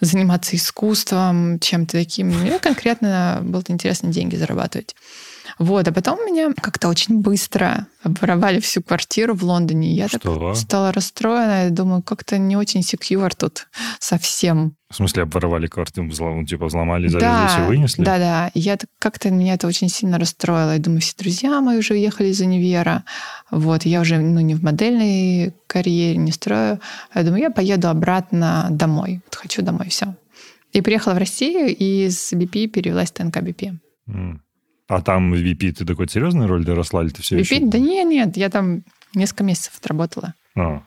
[0.00, 2.30] заниматься искусством, чем-то таким.
[2.40, 4.96] Мне конкретно было интересно деньги зарабатывать.
[5.58, 9.92] Вот, а потом меня как-то очень быстро обворовали всю квартиру в Лондоне.
[9.92, 10.18] Я Что?
[10.18, 11.64] так стала расстроена.
[11.64, 14.74] Я думаю, как-то не очень секьюр тут совсем.
[14.90, 18.02] В смысле, обворовали квартиру, взлом, типа взломали, зарезались да, и вынесли?
[18.02, 18.50] Да, да.
[18.54, 20.72] Я как-то меня это очень сильно расстроило.
[20.72, 23.04] Я думаю, все друзья мои уже уехали из универа.
[23.50, 26.80] Вот, я уже ну, не в модельной карьере, не строю.
[27.14, 29.20] Я думаю, я поеду обратно домой.
[29.26, 30.14] Вот хочу домой, все.
[30.72, 33.78] И приехала в Россию, и с BP перевелась в ТНК BP.
[34.08, 34.38] Mm.
[34.90, 37.40] А там в VP ты такой серьезную роль доросла, или ты все VP?
[37.40, 37.60] еще...
[37.60, 38.82] Да нет, нет, я там
[39.14, 40.34] несколько месяцев отработала.
[40.56, 40.82] А,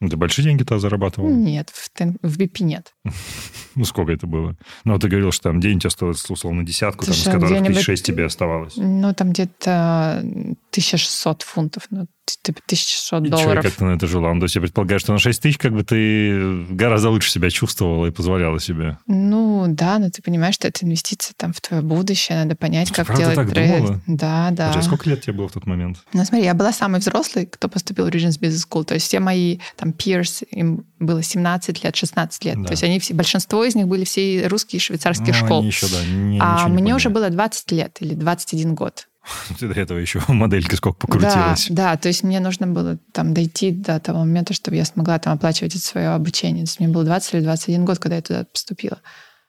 [0.00, 1.28] ну, ты большие деньги-то зарабатывал?
[1.28, 1.90] Нет, в,
[2.22, 2.94] в BP нет.
[3.74, 4.56] ну, сколько это было?
[4.84, 8.06] Ну, ты говорил, что там день тебя стоил, условно, десятку, там, из которых тысяч шесть
[8.06, 8.74] тебе оставалось.
[8.76, 11.82] Ну, там где-то 1600 фунтов.
[11.90, 13.64] Ну, 1600 и долларов.
[13.64, 14.32] И как ты на это жила?
[14.32, 17.50] Ну, то есть я предполагаю, что на 6 тысяч как бы ты гораздо лучше себя
[17.50, 18.98] чувствовала и позволяла себе.
[19.06, 23.06] Ну, да, но ты понимаешь, что это инвестиция там в твое будущее, надо понять, как
[23.06, 23.76] правда делать так трейд.
[23.78, 24.00] Думала?
[24.06, 24.72] Да, да.
[24.72, 25.98] А сколько лет тебе было в тот момент?
[26.12, 28.84] Ну, смотри, я была самый взрослый, кто поступил в Regents Business School.
[28.84, 32.56] То есть все мои там peers, им было 17 лет, 16 лет.
[32.56, 32.64] Да.
[32.64, 35.66] То есть они все, большинство из них были все русские и швейцарские ну, школы.
[35.66, 39.08] еще, да, не, а мне не уже было 20 лет или 21 год.
[39.58, 41.66] Ты до этого еще моделька сколько покрутилась.
[41.70, 45.18] Да, да, то есть мне нужно было там дойти до того момента, чтобы я смогла
[45.18, 46.64] там оплачивать это свое обучение.
[46.64, 49.00] То есть мне было 20 или 21 год, когда я туда поступила.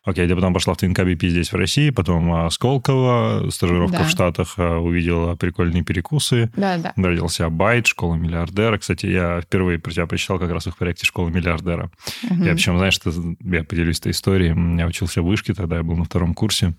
[0.10, 4.04] Окей, ты потом пошла в ТНКБП здесь, в России, потом а, Сколково, стажировка да.
[4.06, 6.52] в Штатах, а, увидела прикольные перекусы.
[6.56, 6.94] Да, да.
[6.96, 8.80] Родился Байт, школа миллиардера.
[8.80, 11.92] Кстати, я впервые про тебя прочитал как раз в их проекте «Школа миллиардера».
[12.24, 12.44] Угу.
[12.44, 14.80] Я причем, знаешь, что, я поделюсь этой историей.
[14.80, 16.74] Я учился в вышке, тогда я был на втором курсе,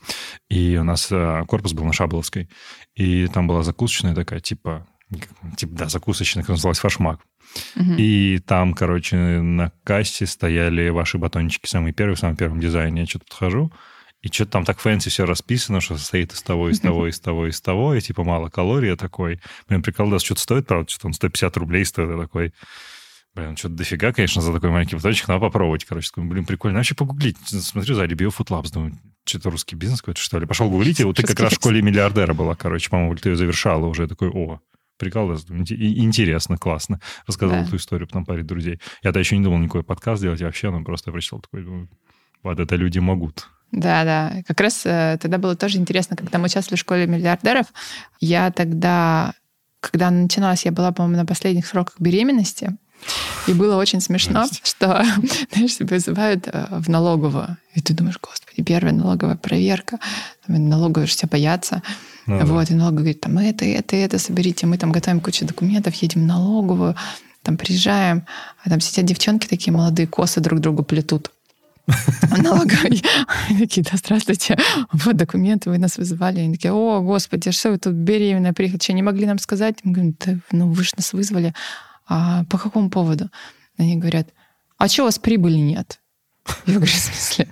[0.48, 2.48] и у нас а, корпус был на Шаболовской,
[2.96, 4.88] и там была закусочная такая, типа,
[5.56, 7.20] типа, да, закусочная, как называлась, Форшмак.
[7.76, 13.02] И там, короче, на кассе стояли ваши батончики самые первые, в самом первом дизайне.
[13.02, 13.72] Я что-то подхожу,
[14.22, 17.46] и что-то там так fancy все расписано, что состоит из того, из того, из того,
[17.46, 18.90] из того, и типа мало калорий.
[18.90, 22.10] Я такой, блин, прикол, да, что-то стоит, правда, что-то он 150 рублей стоит.
[22.10, 22.52] Я такой,
[23.34, 26.10] блин, что-то дофига, конечно, за такой маленький батончик, надо попробовать, короче.
[26.16, 26.78] Блин, прикольно.
[26.78, 27.38] Вообще погуглить.
[27.46, 30.46] Смотрю сзади BioFoodLab, думаю, что-то русский бизнес какой-то, что ли.
[30.46, 33.36] Пошел гуглить, и вот ты как раз в школе миллиардера была, короче, по-моему, ты ее
[33.36, 34.02] завершала уже.
[34.02, 34.60] Я такой, о,
[35.00, 37.00] прикол, интересно, классно.
[37.26, 37.66] Рассказывал да.
[37.66, 38.80] эту историю потом паре друзей.
[39.02, 41.88] Я-то еще не думал никакой подкаст делать вообще, но просто прочитал такой, думаю,
[42.42, 43.48] вот это люди могут.
[43.72, 44.42] Да, да.
[44.46, 47.66] Как раз э, тогда было тоже интересно, когда мы участвовали в школе миллиардеров,
[48.20, 49.34] я тогда
[49.80, 52.76] когда она начиналась, я была, по-моему, на последних сроках беременности.
[53.46, 54.60] И было очень смешно, Здрасте.
[54.64, 55.02] что,
[55.52, 57.56] знаешь, тебя вызывают э, в налоговую.
[57.74, 59.98] И ты думаешь, господи, первая налоговая проверка.
[60.46, 61.82] Налоговые же все боятся.
[62.30, 62.74] Ну, вот, да.
[62.74, 64.66] и налоговая говорит, там это, это, это соберите.
[64.66, 66.96] Мы там готовим кучу документов, едем в налоговую,
[67.42, 68.26] там приезжаем,
[68.64, 71.30] а там сидят девчонки такие молодые, косы друг другу плетут.
[72.38, 73.02] налоговой.
[73.58, 74.58] такие, да, здравствуйте,
[74.92, 76.40] вот документы, вы нас вызывали.
[76.40, 79.78] Они такие, о, господи, что вы тут беременная приехали, что не могли нам сказать?
[79.82, 81.54] Мы говорим, да, ну вы же нас вызвали.
[82.06, 83.30] А по какому поводу?
[83.76, 84.28] Они говорят,
[84.78, 86.00] а что у вас прибыли нет?
[86.66, 87.48] Я говорю, в смысле?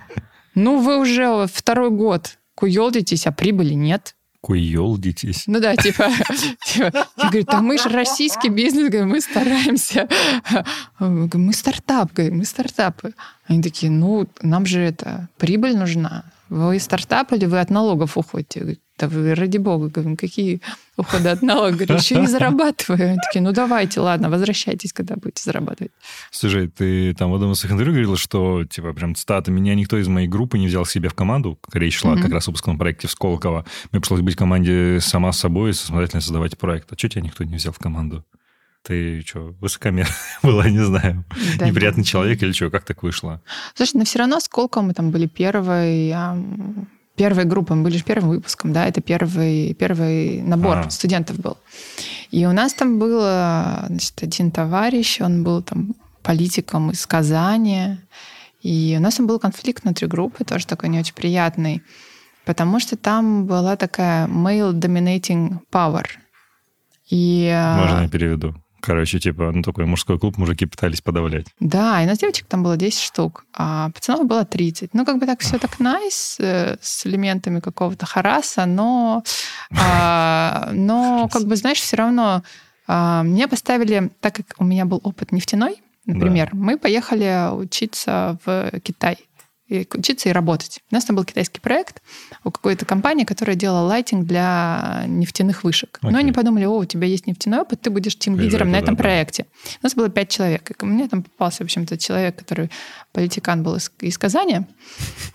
[0.55, 4.15] Ну, вы уже второй год куелдитесь, а прибыли нет.
[4.41, 5.43] Куелдитесь?
[5.47, 6.09] Ну да, типа,
[6.65, 10.07] типа я говорю, да мы же российский бизнес, говорю, мы стараемся.
[10.99, 13.13] Мы стартап, говорю, мы стартапы.
[13.47, 16.23] Они такие, ну, нам же это, прибыль нужна.
[16.49, 18.59] Вы стартап или вы от налогов уходите?
[18.59, 18.65] Я
[18.99, 20.61] да вы, ради бога, говорим, какие
[20.97, 21.77] уходы от налога?
[21.77, 23.09] Говорю, еще не зарабатываю.
[23.11, 25.91] Они такие, ну давайте, ладно, возвращайтесь, когда будете зарабатывать.
[26.31, 30.07] Слушай, ты там в одном из интервью говорила, что, типа, прям цитата, меня никто из
[30.07, 31.57] моей группы не взял себе в команду.
[31.73, 32.21] Речь шла mm-hmm.
[32.21, 33.65] как раз о выпускном проекте в Сколково.
[33.91, 36.91] Мне пришлось быть в команде сама собой и самостоятельно создавать проект.
[36.91, 38.25] А что тебя никто не взял в команду?
[38.83, 40.07] Ты что, высокомер
[40.43, 41.25] была, не знаю,
[41.57, 42.09] да, неприятный да.
[42.09, 42.69] человек или что?
[42.69, 43.41] Как так вышло?
[43.75, 46.11] Слушай, но все равно сколько мы там были первой,
[47.19, 50.89] первой группой, мы были же первым выпуском, да, это первый, первый набор а.
[50.89, 51.57] студентов был.
[52.31, 57.97] И у нас там был значит, один товарищ, он был там политиком из Казани,
[58.61, 61.83] и у нас там был конфликт внутри группы, тоже такой не очень приятный,
[62.45, 66.05] потому что там была такая male dominating power.
[67.09, 68.55] И, Можно я переведу?
[68.81, 71.47] Короче, типа, ну, такой мужской клуб мужики пытались подавлять.
[71.59, 74.93] Да, и нас девочек там было 10 штук, а пацанов было 30.
[74.93, 79.23] Ну, как бы так все так найс, э, с элементами какого-то хараса, но,
[79.77, 82.43] а, но как бы, знаешь, все равно
[82.87, 86.57] а, меня поставили, так как у меня был опыт нефтяной, например, да.
[86.57, 89.17] мы поехали учиться в Китай
[89.69, 90.81] и учиться и работать.
[90.91, 92.01] У нас там был китайский проект
[92.43, 95.99] у какой-то компании, которая делала лайтинг для нефтяных вышек.
[96.01, 96.09] Okay.
[96.11, 99.03] Но они подумали, о, у тебя есть нефтяной опыт, ты будешь тим-лидером на этом да,
[99.03, 99.45] проекте.
[99.81, 100.71] У нас было пять человек.
[100.71, 102.71] И мне там попался, в общем-то, человек, который
[103.13, 104.61] политикан был из, из Казани.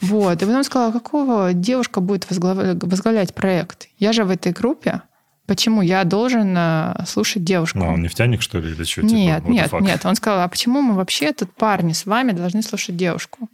[0.01, 0.43] Вот.
[0.43, 3.89] И потом сказала, какого девушка будет возглавлять, возглавлять проект?
[3.99, 5.03] Я же в этой группе.
[5.47, 7.79] Почему я должен э, слушать девушку?
[7.79, 9.03] Ну, он нефтяник, что ли, или что?
[9.03, 10.07] Нет, типа, нет, нет.
[10.07, 13.51] Он сказал, а почему мы вообще тут парни с вами должны слушать девушку?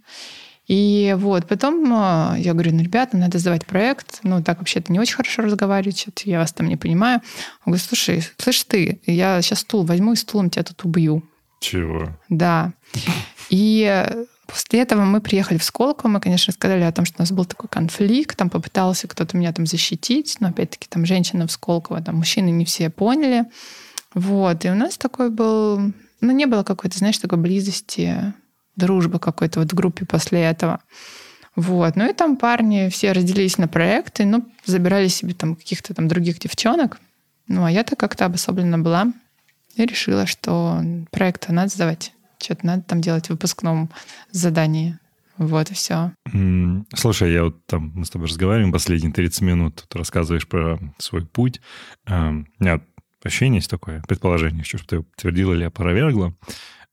[0.71, 4.21] И вот потом а, я говорю, ну, ребята, надо сдавать проект.
[4.23, 7.19] Ну, так вообще-то не очень хорошо разговаривать, что-то я вас там не понимаю.
[7.65, 11.23] Он говорит, слушай, слышь ты, я сейчас стул возьму и стулом тебя тут убью.
[11.59, 12.17] Чего?
[12.29, 12.71] Да.
[13.49, 14.07] И
[14.47, 17.43] после этого мы приехали в Сколково, мы, конечно, сказали о том, что у нас был
[17.43, 22.15] такой конфликт, там попытался кто-то меня там защитить, но опять-таки там женщина в Сколково, там
[22.15, 23.43] мужчины не все поняли.
[24.13, 25.79] Вот, и у нас такой был,
[26.21, 28.33] ну, не было какой-то, знаешь, такой близости
[28.81, 30.79] дружбы какой-то вот в группе после этого.
[31.55, 31.95] Вот.
[31.95, 36.39] Ну и там парни все разделились на проекты, ну, забирали себе там каких-то там других
[36.39, 36.99] девчонок.
[37.47, 39.13] Ну, а я-то как-то обособлена была
[39.75, 42.13] и решила, что проект надо сдавать.
[42.41, 43.89] Что-то надо там делать в выпускном
[44.31, 44.97] задании.
[45.37, 46.11] Вот и все.
[46.93, 51.25] Слушай, я вот там, мы с тобой разговариваем последние 30 минут, тут рассказываешь про свой
[51.25, 51.61] путь.
[52.05, 52.81] Эм, у меня
[53.23, 56.33] ощущение есть такое, предположение, что ты твердила или опровергла.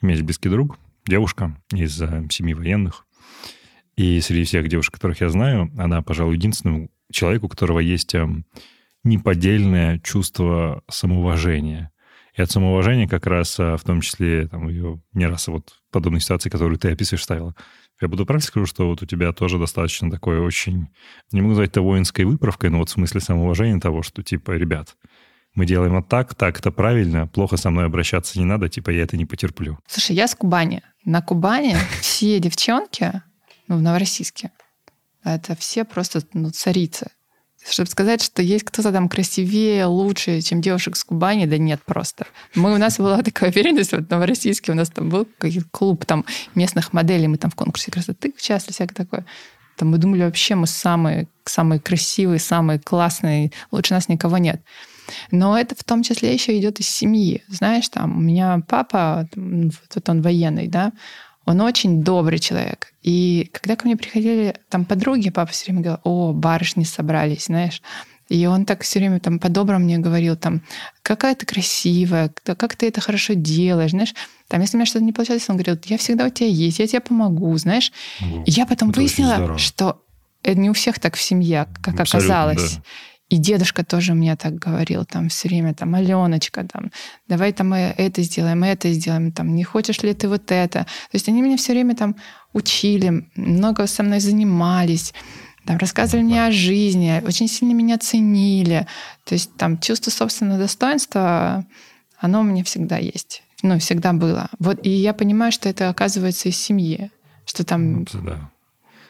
[0.01, 3.07] У меня есть близкий друг, девушка из э, семьи военных.
[3.97, 8.45] И среди всех девушек, которых я знаю, она, пожалуй, единственный человек, у которого есть эм,
[9.03, 11.91] неподдельное чувство самоуважения.
[12.37, 16.21] И от самоуважения как раз, э, в том числе, там, ее не раз вот подобные
[16.21, 17.57] ситуации, которые ты описываешь, ставила.
[18.01, 20.89] Я буду правильно скажу, что вот у тебя тоже достаточно такое очень,
[21.33, 24.97] не могу назвать это воинской выправкой, но вот в смысле самоуважения того, что типа, ребят,
[25.59, 29.03] мы делаем вот так, так это правильно, плохо со мной обращаться не надо, типа я
[29.03, 29.77] это не потерплю.
[29.89, 30.83] Слушай, я с Кубани.
[31.05, 33.23] На Кубани все девчонки,
[33.67, 34.53] ну, в Новороссийске,
[35.25, 37.11] это все просто ну, царицы.
[37.69, 42.27] Чтобы сказать, что есть кто-то там красивее, лучше, чем девушек с Кубани, да нет просто.
[42.55, 45.27] Мы, у нас была такая уверенность, вот в Новороссийске у нас там был
[45.73, 49.27] клуб там местных моделей, мы там в конкурсе красоты участвовали, всякое такое.
[49.77, 54.63] Там мы думали, вообще мы самые, самые красивые, самые классные, лучше нас никого нет.
[55.31, 57.43] Но это в том числе еще идет из семьи.
[57.49, 60.93] Знаешь, там у меня папа, вот он военный, да,
[61.45, 62.93] он очень добрый человек.
[63.03, 67.81] И когда ко мне приходили там подруги, папа все время говорил, о, барышни собрались, знаешь.
[68.29, 70.61] И он так все время там по-доброму мне говорил, там,
[71.03, 74.15] какая ты красивая, как ты это хорошо делаешь, знаешь.
[74.49, 76.87] Там, если у меня что-то не получалось, он говорил, я всегда у тебя есть, я
[76.87, 77.93] тебе помогу, знаешь.
[78.21, 78.45] Угу.
[78.45, 80.05] И я потом выяснила, что
[80.43, 82.75] это не у всех так в семье, как Абсолютно, оказалось.
[82.77, 82.83] Да.
[83.29, 86.91] И дедушка тоже мне так говорил, там все время, там, Аленочка, там,
[87.29, 90.85] давай там мы это сделаем, это сделаем, там, не хочешь ли ты вот это?
[90.85, 92.17] То есть они меня все время там
[92.55, 95.13] учили, много со мной занимались,
[95.67, 98.87] там, рассказывали мне о жизни, очень сильно меня ценили.
[99.25, 101.67] То есть там чувство собственного достоинства,
[102.19, 103.43] оно у меня всегда есть.
[103.63, 104.49] Ну, всегда было.
[104.59, 107.11] Вот, и я понимаю, что это оказывается из семьи.
[107.45, 108.07] Что там...
[108.13, 108.51] Ну, да.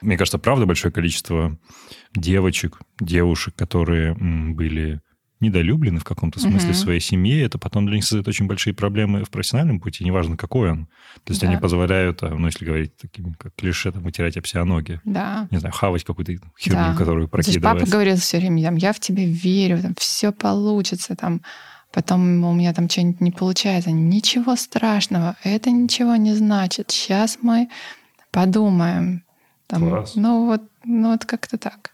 [0.00, 1.58] Мне кажется, правда большое количество
[2.14, 5.00] девочек, девушек, которые были
[5.40, 6.76] недолюблены в каком-то смысле угу.
[6.76, 10.72] своей семье, это потом для них создает очень большие проблемы в профессиональном пути, неважно какой
[10.72, 10.86] он.
[11.24, 11.48] То есть да.
[11.48, 15.00] они позволяют, а, ну, если говорить такими как клише, там, вытирать об себя ноги.
[15.04, 15.46] Да.
[15.50, 16.94] Не знаю, хавать какую-то херню, да.
[16.94, 17.80] которую прокидывать.
[17.80, 21.42] Папа говорил все время, там, я в тебя верю, там, все получится, там,
[21.92, 23.92] потом у меня там что-нибудь не получается.
[23.92, 26.90] Ничего страшного, это ничего не значит.
[26.90, 27.68] Сейчас мы
[28.32, 29.22] подумаем.
[29.68, 30.12] Там, Класс.
[30.16, 31.92] Ну вот, ну вот как-то так.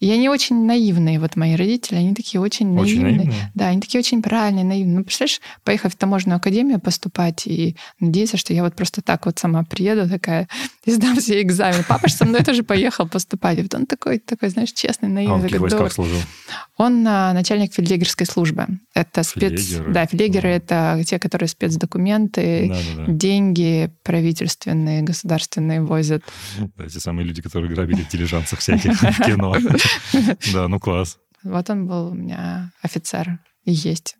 [0.00, 3.26] И они очень наивные, вот мои родители, они такие очень, очень наивные.
[3.26, 3.52] наивные.
[3.54, 4.98] Да, они такие очень правильные, наивные.
[4.98, 9.38] Ну, представляешь, поехать в таможенную академию поступать и надеяться, что я вот просто так вот
[9.38, 10.48] сама приеду такая
[10.86, 11.84] и сдам все экзамены.
[11.86, 13.58] Папа же со мной тоже поехал поступать.
[13.58, 15.34] И вот он такой, такой, знаешь, честный, наивный.
[15.34, 16.18] А он в каких служил?
[16.78, 18.68] Он а, начальник фельдъегерской службы.
[19.00, 19.50] Это спец...
[19.52, 19.92] Фельдъегеры.
[19.92, 23.12] Да, фельдъегеры— это те, которые спецдокументы, Да, да, да.
[23.12, 26.22] деньги правительственные, государственные возят.
[26.76, 29.56] Да, те самые люди, которые грабили дилижансов всяких в кино.
[30.52, 31.18] Да, ну класс.
[31.42, 34.16] Вот он был у меня офицер и есть.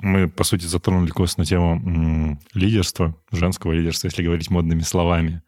[0.00, 5.42] Мы, по сути, затронули косвенно тему лидерства, женского лидерства, если говорить модными словами.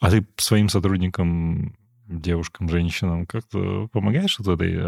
[0.00, 1.76] А ты своим сотрудникам,
[2.08, 4.80] девушкам, женщинам как-то помогаешь вот этой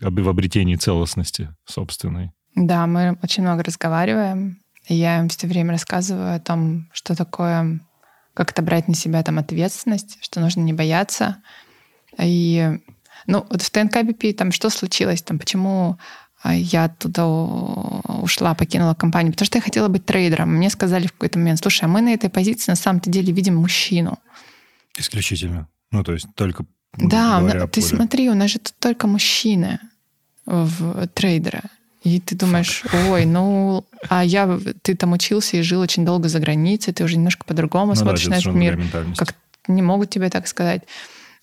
[0.00, 2.32] об- в обретении целостности собственной?
[2.66, 4.60] Да, мы очень много разговариваем.
[4.88, 7.80] И я им все время рассказываю о том, что такое,
[8.34, 11.36] как это брать на себя там ответственность, что нужно не бояться.
[12.18, 12.78] И
[13.26, 15.98] ну, вот в ТНК BP там что случилось, там почему
[16.42, 20.54] а, я оттуда ушла, покинула компанию, потому что я хотела быть трейдером.
[20.54, 23.56] Мне сказали в какой-то момент, слушай, а мы на этой позиции на самом-то деле видим
[23.56, 24.18] мужчину.
[24.96, 25.68] Исключительно.
[25.92, 26.64] Ну, то есть только
[26.96, 27.96] Да, говоря, ты поле.
[27.96, 29.78] смотри, у нас же тут только мужчины
[30.46, 31.62] в трейдера.
[32.08, 36.40] И ты думаешь, ой, ну, а я, ты там учился и жил очень долго за
[36.40, 38.80] границей, ты уже немножко по-другому Ну да, смотришь это на этот мир.
[39.16, 39.34] Как
[39.66, 40.82] не могут тебе так сказать.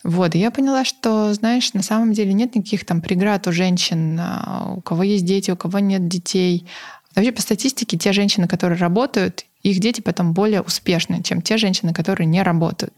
[0.04, 4.20] Вот, и я поняла, что, знаешь, на самом деле нет никаких там преград у женщин,
[4.20, 6.68] а, у кого есть дети, у кого нет детей.
[7.16, 11.92] Вообще по статистике те женщины, которые работают, их дети потом более успешны, чем те женщины,
[11.92, 12.94] которые не работают.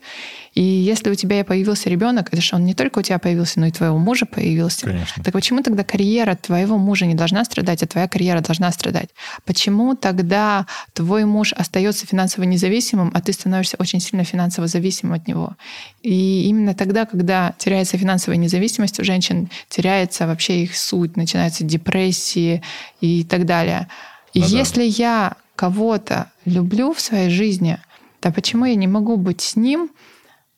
[0.53, 3.67] И если у тебя появился ребенок, это же он не только у тебя появился, но
[3.67, 4.85] и твоего мужа появился.
[4.85, 5.23] Конечно.
[5.23, 9.09] Так почему тогда карьера твоего мужа не должна страдать, а твоя карьера должна страдать?
[9.45, 15.25] Почему тогда твой муж остается финансово независимым, а ты становишься очень сильно финансово зависимым от
[15.25, 15.55] него?
[16.03, 22.61] И именно тогда, когда теряется финансовая независимость у женщин, теряется вообще их суть, начинаются депрессии
[22.99, 23.87] и так далее.
[24.33, 24.57] И Ну да.
[24.57, 27.79] если я кого-то люблю в своей жизни,
[28.21, 29.89] то почему я не могу быть с ним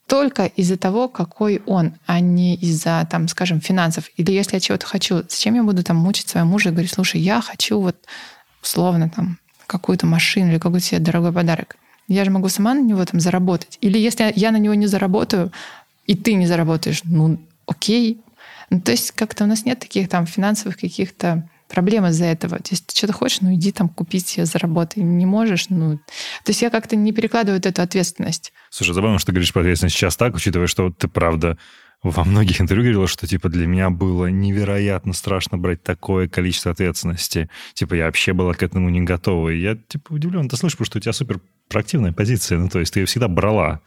[0.05, 4.09] только из-за того, какой он, а не из-за, там, скажем, финансов.
[4.17, 7.21] Или если я чего-то хочу, зачем я буду там мучить своего мужа и говорить, слушай,
[7.21, 7.95] я хочу вот
[8.61, 9.37] условно там
[9.67, 11.77] какую-то машину или какой-то себе дорогой подарок.
[12.07, 13.77] Я же могу сама на него там заработать.
[13.81, 15.51] Или если я на него не заработаю,
[16.07, 18.19] и ты не заработаешь, ну окей.
[18.71, 22.57] Ну, то есть как-то у нас нет таких там финансовых каких-то проблем из-за этого.
[22.57, 25.03] То есть ты что-то хочешь, ну иди там купить себе, заработай.
[25.03, 25.97] Не можешь, ну...
[26.43, 28.51] То есть я как-то не перекладываю эту ответственность.
[28.69, 31.57] Слушай, забавно, что ты говоришь про ответственность сейчас так, учитывая, что ты правда
[32.01, 37.49] во многих интервью говорила, что типа для меня было невероятно страшно брать такое количество ответственности.
[37.73, 39.49] Типа я вообще была к этому не готова.
[39.49, 42.57] И я типа удивлен, ты слышишь, потому что у тебя супер проактивная позиция.
[42.57, 43.81] Ну, то есть ты ее всегда брала.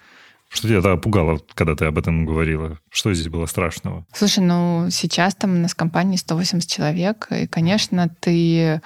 [0.52, 2.78] Что тебя тогда пугало, когда ты об этом говорила?
[2.90, 4.06] Что здесь было страшного?
[4.12, 8.82] Слушай, ну сейчас там у нас в компании 180 человек, и, конечно, ты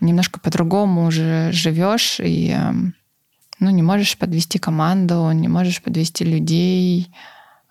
[0.00, 2.94] немножко по-другому уже живешь, и эм,
[3.58, 7.12] ну, не можешь подвести команду, не можешь подвести людей.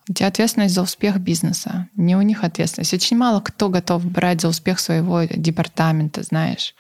[0.08, 2.94] У тебя ответственность за успех бизнеса, не у них ответственность.
[2.94, 6.76] Очень мало кто готов брать за успех своего департамента, знаешь.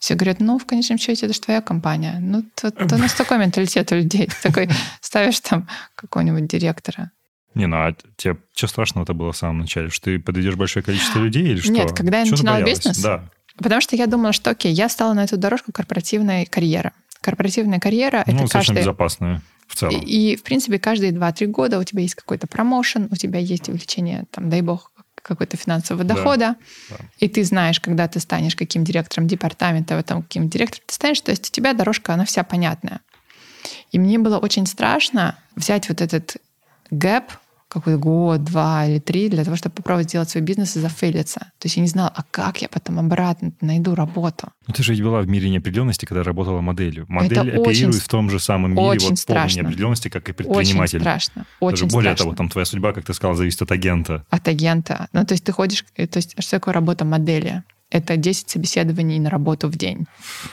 [0.00, 2.16] Все говорят, ну, в конечном счете, это же твоя компания.
[2.20, 4.26] Ну, то, то у нас такой менталитет у людей.
[4.28, 4.70] Ты такой
[5.02, 7.12] ставишь там какого-нибудь директора.
[7.54, 9.90] Не, ну а тебе что страшного-то было в самом начале?
[9.90, 11.70] Что ты подведешь большое количество людей или что?
[11.70, 13.28] Нет, когда я Чего начинала бизнес, Да.
[13.56, 16.92] Потому что я думала, что окей, я стала на эту дорожку корпоративной карьеры.
[17.20, 18.78] Корпоративная карьера Ну, это каждый...
[18.78, 20.00] безопасная в целом.
[20.00, 23.68] И, и, в принципе, каждые 2-3 года у тебя есть какой-то промоушен, у тебя есть
[23.68, 24.92] увеличение, там, дай бог,
[25.22, 26.56] какой-то финансового Да, дохода,
[26.90, 26.96] да.
[27.18, 31.20] и ты знаешь, когда ты станешь каким директором департамента, в этом каким директором ты станешь,
[31.20, 33.00] то есть у тебя дорожка, она вся понятная.
[33.92, 36.36] И мне было очень страшно взять вот этот
[36.90, 37.24] гэп
[37.70, 41.40] какой-то год, два или три для того, чтобы попробовать сделать свой бизнес и зафейлиться.
[41.58, 44.48] То есть я не знала, а как я потом обратно найду работу.
[44.66, 47.06] Ну ты же ведь была в мире неопределенности, когда работала моделью.
[47.08, 49.60] Модель Это оперирует очень, в том же самом мире очень вот страшно.
[49.60, 50.98] неопределенности, как и предприниматель.
[50.98, 51.46] Очень страшно.
[51.60, 52.24] Очень Даже более страшно.
[52.24, 54.24] того, там твоя судьба, как ты сказал, зависит от агента.
[54.30, 55.08] От агента.
[55.12, 57.62] Ну то есть ты ходишь, то есть что такое работа модели?
[57.90, 60.06] Это 10 собеседований на работу в день.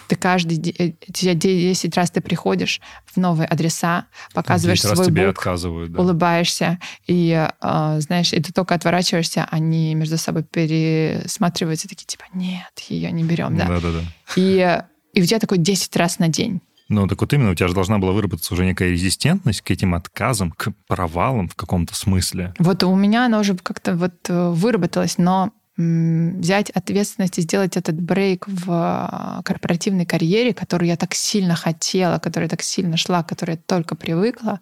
[0.07, 5.37] Ты каждый 10 э, раз ты приходишь в новые адреса, показываешь свой раз тебе бук,
[5.37, 6.01] отказывают, да.
[6.01, 12.79] улыбаешься, и, э, знаешь, и ты только отворачиваешься, они между собой пересматриваются, такие типа, нет,
[12.89, 13.67] ее не берем, да.
[13.67, 14.01] Да-да-да.
[14.35, 14.81] И,
[15.13, 16.61] и у тебя такой 10 раз на день.
[16.89, 19.93] Ну, так вот именно, у тебя же должна была выработаться уже некая резистентность к этим
[19.93, 22.53] отказам, к провалам в каком-то смысле.
[22.59, 28.01] Вот у меня она уже как-то вот э, выработалась, но взять ответственность и сделать этот
[28.01, 33.29] брейк в а, корпоративной карьере, которую я так сильно хотела, которая так сильно шла, к
[33.29, 34.59] которой я только привыкла,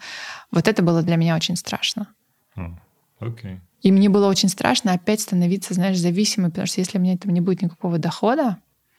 [0.52, 2.08] вот это было для меня очень страшно.
[3.22, 3.60] Okay.
[3.82, 7.34] И мне было очень страшно опять становиться, знаешь, зависимой, потому что если у меня там
[7.34, 8.58] не будет никакого дохода,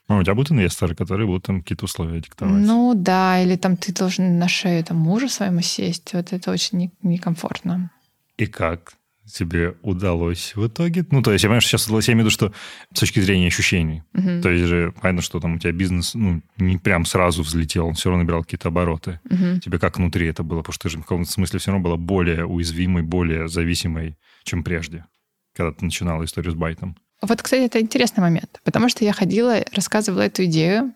[0.09, 2.65] ну, у тебя будут инвесторы, которые будут там какие-то условия диктовать.
[2.65, 6.15] Ну да, или там ты должен на шею там мужу своему сесть.
[6.15, 7.91] Вот это очень некомфортно.
[8.37, 8.96] И как?
[9.31, 11.05] Тебе удалось в итоге?
[11.11, 12.53] Ну, то есть, я понимаю, что сейчас удалось, я имею в виду, что
[12.95, 14.03] с точки зрения ощущений.
[14.15, 14.41] Uh-huh.
[14.41, 17.95] То есть же понятно, что там у тебя бизнес ну, не прям сразу взлетел, он
[17.95, 19.21] все равно набирал какие-то обороты.
[19.29, 19.61] Uh-huh.
[19.61, 20.59] Тебе как внутри это было?
[20.59, 24.63] Потому что ты же в каком-то смысле все равно была более уязвимой, более зависимой, чем
[24.63, 25.05] прежде,
[25.55, 26.97] когда ты начинала историю с байтом.
[27.23, 30.93] Вот, кстати, это интересный момент, потому что я ходила, рассказывала эту идею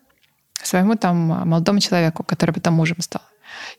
[0.61, 3.23] своему там молодому человеку, который потом мужем стал.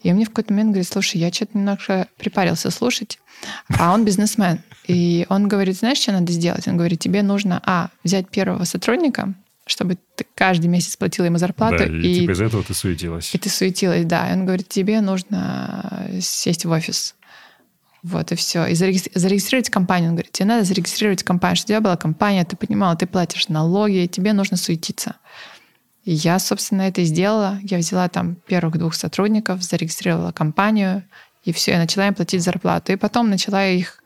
[0.02, 3.18] И мне в какой-то момент говорит, слушай, я что-то немножко припарился слушать,
[3.78, 4.60] а он бизнесмен.
[4.86, 6.66] И он говорит, знаешь, что надо сделать?
[6.68, 9.34] Он говорит, тебе нужно, а, взять первого сотрудника,
[9.66, 11.78] чтобы ты каждый месяц платила ему зарплату.
[11.78, 13.34] Да, и, и типа из этого ты суетилась.
[13.34, 14.28] И ты суетилась, да.
[14.30, 17.14] И он говорит, тебе нужно сесть в офис.
[18.02, 18.66] Вот и все.
[18.66, 20.10] И зарегистрировать компанию.
[20.10, 23.48] Он говорит, тебе надо зарегистрировать компанию, чтобы у тебя была компания, ты понимала, ты платишь
[23.48, 25.16] налоги, тебе нужно суетиться.
[26.04, 27.58] И я, собственно, это и сделала.
[27.62, 31.04] Я взяла там первых двух сотрудников, зарегистрировала компанию,
[31.44, 32.92] и все, я начала им платить зарплату.
[32.92, 34.02] И потом начала их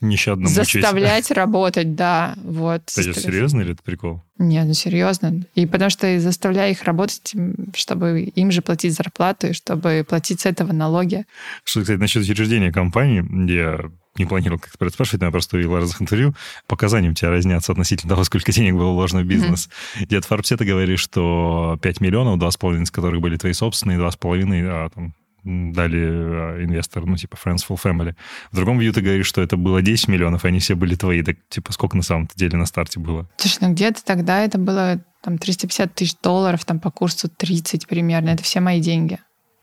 [0.00, 1.30] Нещадно заставлять мучить.
[1.36, 2.34] работать, да.
[2.42, 2.82] Вот.
[2.96, 4.22] Это серьезно или это прикол?
[4.38, 5.44] Нет, ну серьезно.
[5.54, 7.34] И потому что заставляю их работать,
[7.74, 11.26] чтобы им же платить зарплату, и чтобы платить с этого налоги.
[11.64, 15.56] Что, кстати, насчет учреждения компании, я не планировал как-то про это спрашивать, но я просто
[15.56, 16.34] увидел разных интервью.
[16.66, 19.68] Показания у тебя разнятся относительно того, сколько денег было вложено в бизнес.
[19.68, 20.04] Mm-hmm.
[20.06, 24.66] Где-то в Форбсе ты говоришь, что 5 миллионов, 2,5 из которых были твои собственные, 2,5
[24.66, 28.14] а, там, дали а, инвестор, ну, типа Friends for Family.
[28.50, 31.22] В другом видео ты говоришь, что это было 10 миллионов, и они все были твои.
[31.22, 33.28] Так, типа, сколько на самом деле на старте было?
[33.36, 38.30] Слушай, ну где-то тогда это было там 350 тысяч долларов, там по курсу 30 примерно.
[38.30, 39.18] Это все мои деньги.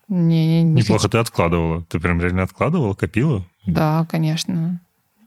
[0.08, 1.82] Не, не, не Неплохо ты откладывала.
[1.84, 3.44] Ты прям реально откладывала, копила?
[3.68, 4.80] Да, конечно.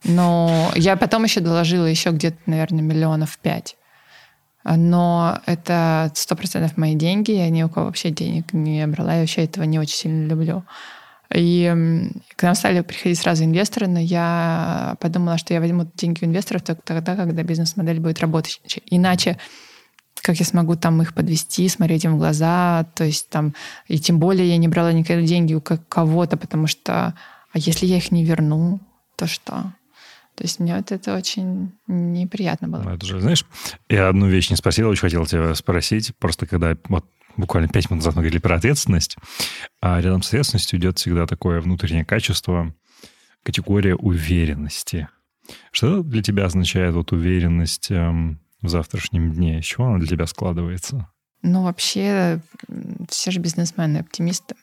[0.04, 3.78] Но я потом еще доложила еще где-то, наверное, миллионов пять.
[4.64, 9.20] Но это сто процентов мои деньги, я ни у кого вообще денег не брала, я
[9.22, 10.64] вообще этого не очень сильно люблю.
[11.34, 11.74] И
[12.36, 16.62] к нам стали приходить сразу инвесторы, но я подумала, что я возьму деньги у инвесторов
[16.62, 18.60] только тогда, когда бизнес-модель будет работать.
[18.88, 19.38] Иначе
[20.22, 23.56] как я смогу там их подвести, смотреть им в глаза, то есть там,
[23.88, 27.16] и тем более я не брала никогда деньги у кого-то, потому что,
[27.54, 28.80] а если я их не верну,
[29.16, 29.74] то что?
[30.36, 32.82] То есть мне вот это очень неприятно было.
[32.82, 33.46] Ну, это же, знаешь,
[33.90, 37.06] я одну вещь не спросил, очень хотел тебя спросить, просто когда вот
[37.38, 39.18] буквально пять минут назад мы говорили про ответственность,
[39.82, 42.74] а рядом с ответственностью идет всегда такое внутреннее качество,
[43.44, 45.10] категория уверенности.
[45.72, 49.60] Что для тебя означает вот уверенность эм, в завтрашнем дне?
[49.60, 51.10] Из чего она для тебя складывается?
[51.42, 52.42] Ну, вообще,
[53.10, 54.56] все же бизнесмены, оптимисты.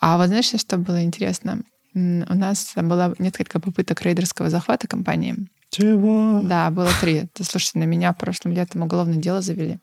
[0.00, 1.62] А вот знаешь, что было интересно?
[1.94, 5.36] У нас было несколько попыток рейдерского захвата компании.
[5.70, 6.40] Чего?
[6.42, 7.26] Да, было три.
[7.32, 9.78] Ты, слушай, на меня прошлым летом уголовное дело завели.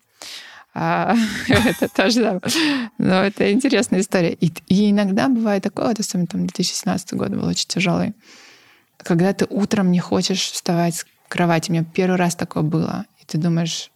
[0.74, 1.16] А,
[1.47, 2.41] это тоже, да.
[2.97, 4.34] Но это интересная история.
[4.34, 4.51] И,
[4.91, 8.14] иногда бывает такое, вот особенно там 2017 год был очень тяжелый,
[8.97, 11.72] когда ты утром не хочешь вставать с кровати.
[11.72, 13.05] У меня первый раз такое было.
[13.22, 13.91] И ты думаешь,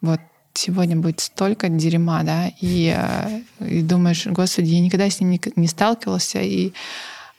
[0.00, 0.20] вот
[0.54, 5.40] сегодня будет столько дерьма, да, и, э, и думаешь, господи, я никогда с ним не,
[5.56, 6.72] не сталкивался, и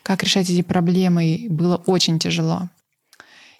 [0.04, 2.68] как решать эти проблемы, и было очень тяжело.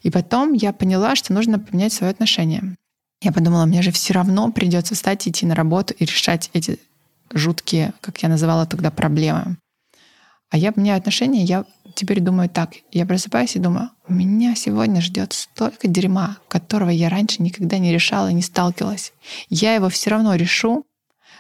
[0.03, 2.77] И потом я поняла, что нужно поменять свое отношение.
[3.23, 6.79] Я подумала, мне же все равно придется встать, идти на работу и решать эти
[7.33, 9.57] жуткие, как я называла тогда, проблемы.
[10.51, 11.65] А я меняю отношения, я
[11.95, 12.75] теперь думаю так.
[12.93, 18.31] Я просыпаюсь и думаю, меня сегодня ждет столько дерьма, которого я раньше никогда не решала,
[18.31, 19.15] не сталкивалась.
[19.49, 20.85] Я его все равно решу,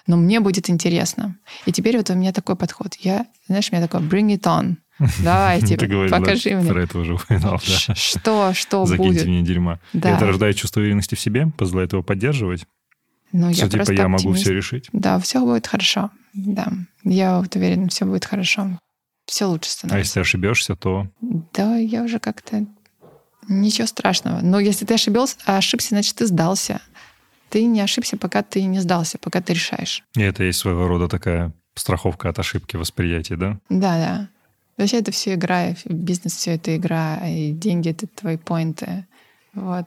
[0.06, 1.36] но мне будет интересно.
[1.66, 2.94] И теперь вот у меня такой подход.
[2.96, 4.76] Я, знаешь, у меня такой bring it on.
[5.24, 5.76] Давайте,
[6.08, 6.70] покажи мне.
[6.70, 7.94] Про это уже упоминал, да.
[7.94, 9.26] Что, что Закиньте будет.
[9.26, 9.80] мне дерьма.
[9.92, 10.16] Да.
[10.16, 12.66] Это рождает чувство уверенности в себе, позволяет его поддерживать.
[13.32, 14.88] Ну, Что я типа я могу все решить.
[14.92, 16.10] Да, все будет хорошо.
[16.34, 16.68] Да,
[17.02, 18.78] я вот уверена, все будет хорошо.
[19.26, 19.98] Все лучше А становится.
[19.98, 21.08] если ошибешься, то
[21.52, 22.66] Да, я уже как-то...
[23.48, 24.40] Ничего страшного.
[24.40, 26.80] Но если ты ошибился, ошибся, значит, ты сдался.
[27.50, 30.02] Ты не ошибся, пока ты не сдался, пока ты решаешь.
[30.16, 33.58] и это есть своего рода такая страховка от ошибки восприятия, да?
[33.68, 34.28] Да, да.
[34.76, 39.06] Вообще это все игра, бизнес все это игра, и деньги это твои поинты.
[39.52, 39.86] Вот.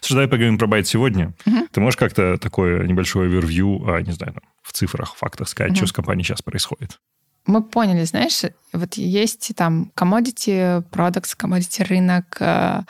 [0.00, 1.34] Слушай, давай поговорим про байт сегодня.
[1.72, 5.86] Ты можешь как-то такое небольшое овервью, а, не знаю, там, в цифрах, фактах сказать, что
[5.86, 6.98] с компанией сейчас происходит?
[7.46, 8.42] мы поняли, знаешь,
[8.72, 12.80] вот есть там commodity products, commodity рынок, э,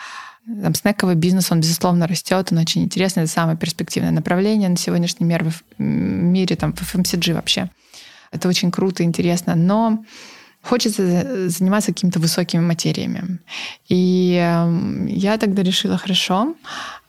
[0.47, 5.27] там снековый бизнес, он, безусловно, растет, он очень интересный, это самое перспективное направление на сегодняшний
[5.27, 7.71] мир в мире, там, в FMCG вообще.
[8.31, 10.05] Это очень круто, интересно, но
[10.61, 13.39] хочется заниматься какими-то высокими материями.
[13.89, 16.55] И э, я тогда решила, хорошо,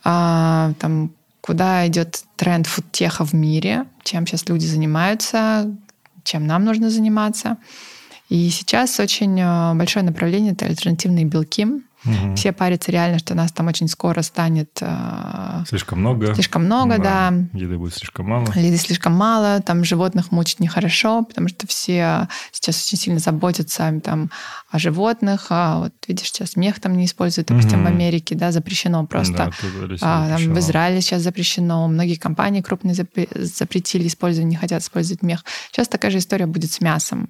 [0.04, 1.12] а, там,
[1.42, 5.76] куда идет тренд фудтеха в мире, чем сейчас люди занимаются,
[6.24, 7.58] чем нам нужно заниматься.
[8.30, 11.68] И сейчас очень э, большое направление— это альтернативные белки.
[12.06, 12.36] Мгм.
[12.36, 16.34] Все парятся реально, что нас там очень скоро станет э, Слишком много.
[16.36, 17.34] слишком много, да.
[17.54, 18.46] Еды будет слишком мало.
[18.56, 24.30] Еды слишком мало, там животных мучить нехорошо, потому что все сейчас очень сильно заботятся там,
[24.70, 25.48] о животных.
[25.50, 27.84] А вот видишь, сейчас мех там не используют, допустим, Мгм.
[27.86, 29.34] в Америке, да, запрещено просто.
[29.38, 29.52] Да,
[30.02, 30.60] А, там в.
[30.60, 35.44] Израиле сейчас запрещено, многие компании крупные запре- запретили использовать, не хотят использовать мех.
[35.72, 37.30] Сейчас такая же история будет с мясом.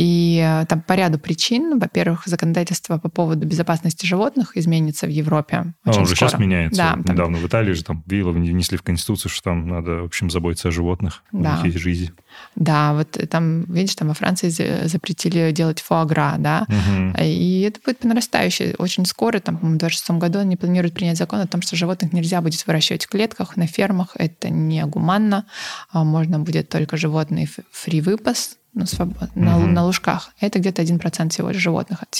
[0.00, 1.78] И э, там по ряду причин.
[1.78, 5.74] Во-первых, законодательство по поводу безопасности животных изменится в Европе.
[5.84, 6.30] А, очень он же скоро.
[6.30, 6.76] сейчас меняется.
[6.82, 10.04] Да, там- Недавно в Италии же там виллы внесли в Конституцию, что там надо, в
[10.06, 11.22] общем, заботиться о животных.
[11.32, 11.56] У Да.
[11.56, 12.10] них есть жизнь.
[12.56, 17.14] да, вот там, видишь, там во Франции за- запретили делать фуагра, да, Мгм.
[17.20, 18.74] И это будет по нарастающей.
[18.78, 22.40] Очень скоро, там, в 2026 году они планируют принять закон о том, что животных нельзя
[22.40, 24.12] будет выращивать в клетках, на фермах.
[24.14, 25.44] Это не гуманно.
[25.92, 29.74] А Можно будет только животные фри-выпас ну, свобод- на, Мгм.
[29.74, 30.30] на лужках.
[30.40, 32.14] Это где-то 1% всего лишь животных от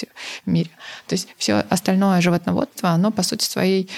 [0.45, 0.71] в мире.
[1.07, 3.89] То есть все остальное животноводство, оно, по сути своей,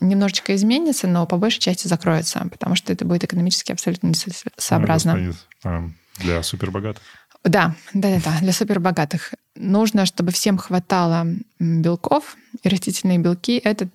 [0.00, 5.16] немножечко изменится, но по большей части закроется, потому что это будет экономически абсолютно несообразно.
[5.16, 5.32] Ну,
[5.64, 5.88] а,
[6.18, 7.02] Для супербогатых.
[7.44, 9.34] Да, да, да, да, для супербогатых.
[9.54, 11.26] Нужно, чтобы всем хватало
[11.60, 13.88] белков, и растительные белки это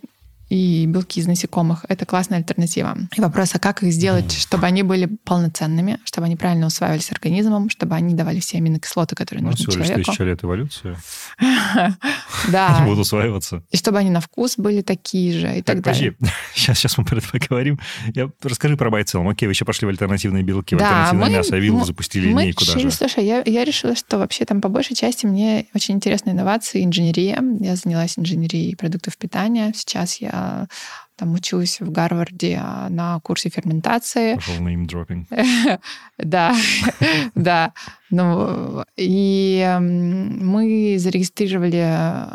[0.54, 2.96] и белки из насекомых это классная альтернатива.
[3.18, 7.72] И вопрос, а как их сделать, чтобы они были полноценными, чтобы они правильно усваивались организмом,
[7.72, 10.12] чтобы они давали все аминокислоты, которые Ну, нужны всего лишь человеку.
[10.12, 10.96] тысяча лет эволюции.
[12.52, 12.78] Да.
[12.78, 13.64] Они будут усваиваться.
[13.72, 16.12] И чтобы они на вкус были такие же и так, далее.
[16.12, 17.80] подожди, сейчас, сейчас мы про это поговорим.
[18.42, 19.30] Расскажи про целом.
[19.30, 22.64] Окей, вы еще пошли в альтернативные белки, в альтернативное мясо, а виллу мы- запустили линейку
[22.66, 22.92] даже.
[22.92, 27.42] Слушай, я, я решила, что вообще там по большей части мне очень интересны инновации, инженерия.
[27.60, 29.72] Я занялась инженерией продуктов питания.
[29.76, 30.43] Сейчас я
[31.16, 34.36] там учусь в Гарварде а, на курсе ферментации.
[34.36, 35.28] Пошел неймдропинг.
[36.18, 36.56] Да,
[37.36, 37.74] да.
[38.10, 42.28] Ну, и мы зарегистрировали э,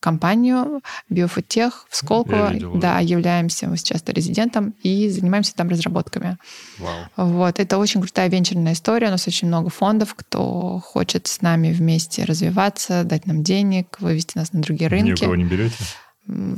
[0.00, 2.52] компанию Биофудтех в Сколково.
[2.74, 6.36] Да, являемся мы сейчас резидентом и занимаемся там разработками.
[6.78, 7.06] Вау.
[7.16, 9.06] Вот, это очень крутая венчурная история.
[9.06, 14.36] У нас очень много фондов, кто хочет с нами вместе развиваться, дать нам денег, вывести
[14.36, 15.20] нас на другие Ни у рынки.
[15.22, 15.76] кого не берете?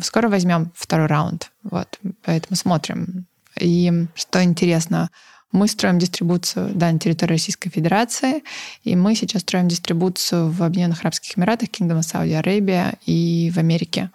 [0.03, 1.51] Скоро возьмем второй раунд.
[1.63, 3.27] Вот, поэтому смотрим.
[3.61, 5.11] И что интересно,
[5.53, 8.43] мы строим дистрибуцию да, на территории Российской Федерации,
[8.85, 14.11] и мы сейчас строим дистрибуцию в Объединенных Арабских Эмиратах, Kingdom Saudi Arabia и в Америке.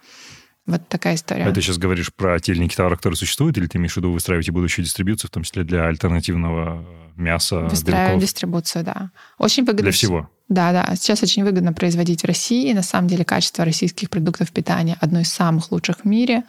[0.66, 1.44] Вот такая история.
[1.44, 4.50] А ты сейчас говоришь про иные товары, которые существуют, или ты имеешь в виду выстраиваете
[4.50, 6.86] будущую дистрибьюцию, в том числе для альтернативного
[7.16, 8.22] мяса, Выстраиваем белков?
[8.22, 9.10] дистрибуцию, да.
[9.38, 9.82] Очень выгодно.
[9.82, 10.30] Для всего?
[10.48, 10.94] Да, да.
[10.96, 12.72] Сейчас очень выгодно производить в России.
[12.72, 16.44] На самом деле качество российских продуктов питания одно из самых лучших в мире.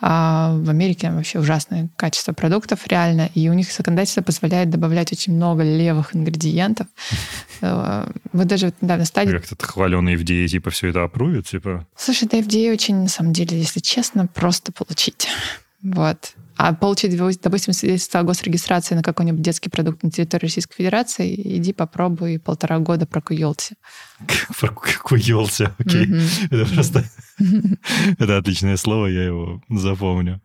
[0.00, 3.30] А в Америке вообще ужасное качество продуктов реально.
[3.34, 6.86] И у них законодательство позволяет добавлять очень много левых ингредиентов.
[7.62, 9.32] Э, Вот даже вот недавно стадии...
[9.32, 11.86] Как-то хваленый FDA типа все это опрувит, типа...
[11.96, 15.26] Слушай, да FDA очень, на самом деле, если честно, просто получить.
[15.82, 16.34] Вот.
[16.56, 21.72] А получить, допустим, свидетельство о госрегистрации на какой-нибудь детский продукт на территории Российской Федерации, иди
[21.72, 23.74] попробуй полтора года прокуелся.
[24.60, 26.08] Прокуелся, окей.
[26.50, 27.04] Это просто...
[28.18, 30.40] Это отличное слово, я его запомню.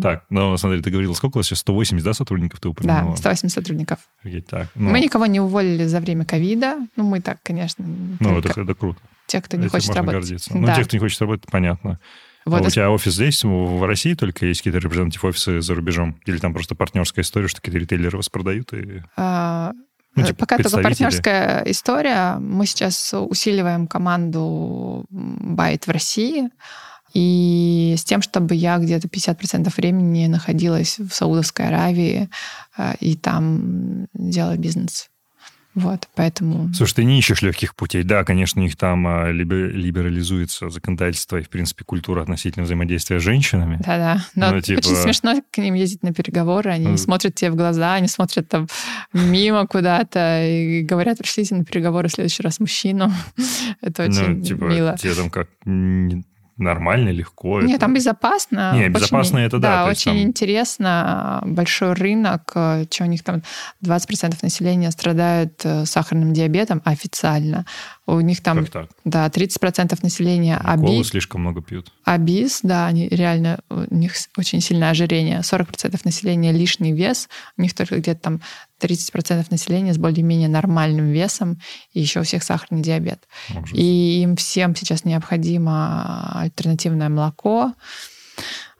[0.00, 1.58] Так, ну, смотри, ты говорила, сколько у вас сейчас?
[1.60, 3.16] 180, да, сотрудников ты упомянула?
[3.16, 3.98] Да, 108 сотрудников.
[4.22, 6.86] Ну, Мы никого не уволили за время ковида.
[6.96, 7.84] Ну, мы так, конечно,
[8.20, 9.00] ну, это, круто.
[9.26, 10.46] те, кто не хочет работать.
[10.50, 11.98] Ну, те, кто не хочет работать, понятно.
[12.44, 12.62] Вот.
[12.62, 16.20] А у тебя офис здесь, в России только есть какие-то репрезентатив офисы за рубежом?
[16.26, 18.72] Или там просто партнерская история, что какие-то ритейлеры вас продают?
[18.72, 19.02] И...
[19.16, 19.72] А,
[20.14, 22.36] Ну, типа, Пока только партнерская история.
[22.38, 26.50] Мы сейчас усиливаем команду Байт в России.
[27.14, 32.30] И с тем, чтобы я где-то 50% времени находилась в Саудовской Аравии
[32.78, 35.10] э, и там делала бизнес.
[35.74, 36.72] Вот, поэтому...
[36.74, 38.02] Слушай, ты не ищешь легких путей.
[38.02, 43.18] Да, конечно, у них там а, либе- либерализуется законодательство и, в принципе, культура относительно взаимодействия
[43.18, 43.78] с женщинами.
[43.84, 44.22] Да-да.
[44.34, 46.70] Но Ну, типа- очень смешно к ним ездить на переговоры.
[46.70, 46.96] Они Ну.
[46.98, 48.68] смотрят тебе в глаза, они смотрят там
[49.14, 53.10] мимо куда-то и говорят, пришлите на переговоры в следующий раз мужчину.
[53.80, 54.96] Это очень ну, типа, мило.
[54.98, 55.48] тебе там как
[56.62, 57.60] нормально, легко.
[57.60, 58.72] Нет, это- там безопасно.
[58.74, 61.42] Не, Очень- безопасно это да, есть очень там- интересно.
[61.46, 63.42] Большой рынок, э, что у них там
[63.80, 67.64] 20% населения страдают э, сахарным диабетом официально.
[68.04, 68.90] У них там, Как так?
[69.04, 71.02] да, 30% населения оби...
[71.04, 71.92] слишком много пьют.
[72.04, 75.40] обиз, да, они реально, у них очень сильное ожирение.
[75.40, 78.40] 40% населения лишний вес, у них только где-то там
[78.80, 81.60] 30% населения с более-менее нормальным весом,
[81.92, 83.28] и еще у всех сахарный диабет.
[83.50, 83.70] Ужас.
[83.72, 87.72] И им всем сейчас необходимо альтернативное молоко.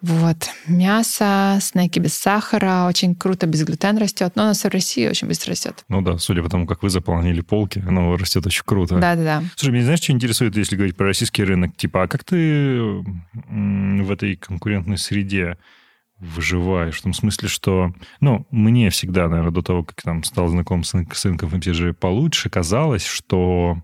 [0.00, 0.48] Вот.
[0.66, 2.86] Мясо, снеки без сахара.
[2.88, 4.32] Очень круто безглютен растет.
[4.34, 5.84] Но у нас в России очень быстро растет.
[5.88, 8.98] Ну да, судя по тому, как вы заполнили полки, оно растет очень круто.
[8.98, 9.44] Да-да-да.
[9.55, 11.76] Слушай, меня знаешь, что интересует, если говорить про российский рынок?
[11.76, 15.57] Типа, а как ты в этой конкурентной среде
[16.18, 16.98] выживаешь?
[16.98, 20.94] В том смысле, что, ну, мне всегда, наверное, до того, как там стал знаком с,
[20.94, 23.80] рынк- с рынком FMCG получше, казалось, что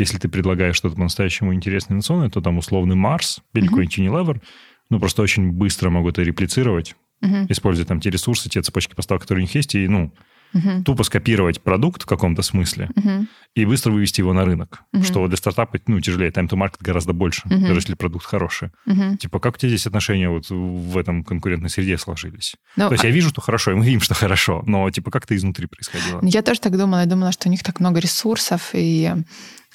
[0.00, 3.68] если ты предлагаешь что-то по-настоящему интересное инновационное, то там условный Марс или Мгм.
[3.70, 4.42] какой-нибудь Unilever,
[4.88, 7.46] ну, просто очень быстро могут это реплицировать, Мгм.
[7.48, 10.12] используя там те ресурсы, те цепочки поставок, которые у них есть, и, ну,
[10.52, 10.84] Мгм.
[10.84, 13.28] тупо скопировать продукт в каком-то смысле, Мгм.
[13.54, 14.82] и быстро вывести его на рынок.
[14.92, 15.04] Мгм.
[15.04, 16.30] Что для стартапа, ну, тяжелее.
[16.30, 17.60] Time to market гораздо больше, Мгм.
[17.62, 18.70] даже если продукт хороший.
[18.86, 19.16] Мгм.
[19.18, 22.56] Типа, как у тебя здесь отношения вот в этом конкурентной среде сложились?
[22.76, 25.10] Ну, То есть а- я вижу, что хорошо, и мы видим, что хорошо, но, типа,
[25.10, 26.20] как это изнутри происходило?
[26.22, 27.00] Я тоже так думала.
[27.00, 29.12] Я думала, что у них так много ресурсов, и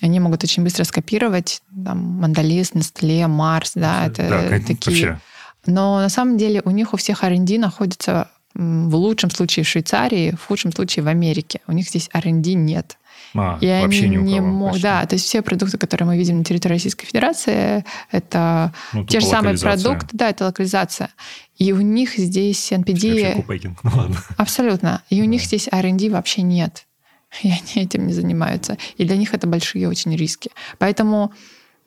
[0.02, 1.62] они могут очень быстро скопировать.
[1.86, 4.76] Там, Мандалис, Нестле, Марс, да, это Да, такие...
[4.86, 5.20] вообще.
[5.68, 10.32] Но на самом деле у них у всех R&D находится в лучшем случае в Швейцарии,
[10.32, 11.60] в худшем случае в Америке.
[11.68, 12.98] У них здесь R&D нет.
[13.36, 14.82] А, И вообще они ни у не могут...
[14.82, 19.20] Да, то есть все продукты, которые мы видим на территории Российской Федерации, это Ну, те
[19.20, 21.10] же самые продукты, да, это локализация.
[21.58, 23.36] И у них здесь Вообще NPD...
[23.36, 24.18] купейкинг, ну ладно.
[24.38, 25.02] Абсолютно.
[25.10, 25.48] И у них Да.
[25.48, 26.86] здесь R&D вообще нет.
[27.44, 28.78] И они этим не занимаются.
[28.96, 30.52] И для них это большие очень риски.
[30.78, 31.34] Поэтому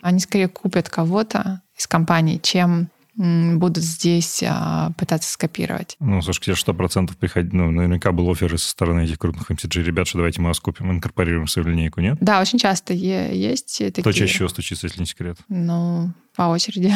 [0.03, 2.89] они скорее купят кого-то из компаний, чем
[3.19, 5.97] будут здесь а, пытаться скопировать.
[5.99, 9.83] Ну, слушай, тебе сто процентов приходит, ну, наверняка был офер со стороны этих крупных MCG
[9.83, 12.17] ребят, что давайте мы вас купим, инкорпорируем в свою линейку, нет?
[12.21, 14.03] Да, очень часто е- есть такие...
[14.03, 15.37] Кто чаще всего стучится, если не секрет?
[15.49, 16.95] Ну, по очереди.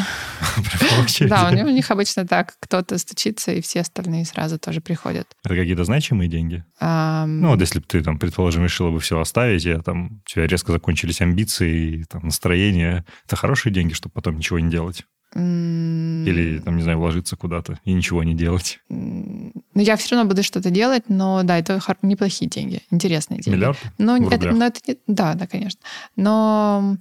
[0.54, 1.28] Прям по очереди.
[1.28, 2.54] Да, у них, обычно так.
[2.60, 5.26] Кто-то стучится, и все остальные сразу тоже приходят.
[5.44, 6.64] Это какие-то значимые деньги?
[6.80, 10.46] Ну, вот если бы ты, там, предположим, решила бы все оставить, и там у тебя
[10.46, 15.04] резко закончились амбиции там, настроение, это хорошие деньги, чтобы потом ничего не делать.
[15.34, 18.80] Или, там, не знаю, вложиться куда-то и ничего не делать.
[18.88, 23.56] Ну, я все равно буду что-то делать, но да, это неплохие деньги, интересные деньги.
[23.56, 23.78] Миллиард?
[23.98, 25.80] Ну, в это, но это не- да, да, конечно.
[26.16, 26.96] Но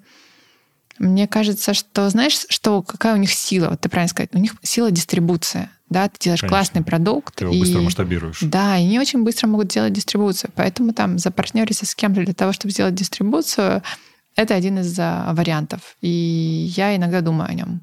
[0.98, 3.70] мне кажется, что знаешь, что какая у них сила?
[3.70, 5.70] Вот ты правильно сказать, у них сила дистрибуции.
[5.90, 6.58] Да, ты делаешь Конечно.
[6.58, 7.36] классный продукт.
[7.36, 8.40] Ты его и- быстро масштабируешь.
[8.42, 10.52] Да, и они очень быстро могут делать дистрибуцию.
[10.56, 13.84] Поэтому там запартнериться с кем-то для того, чтобы сделать дистрибуцию,
[14.38, 15.98] это один из а, вариантов.
[16.00, 17.82] И я иногда думаю о нем.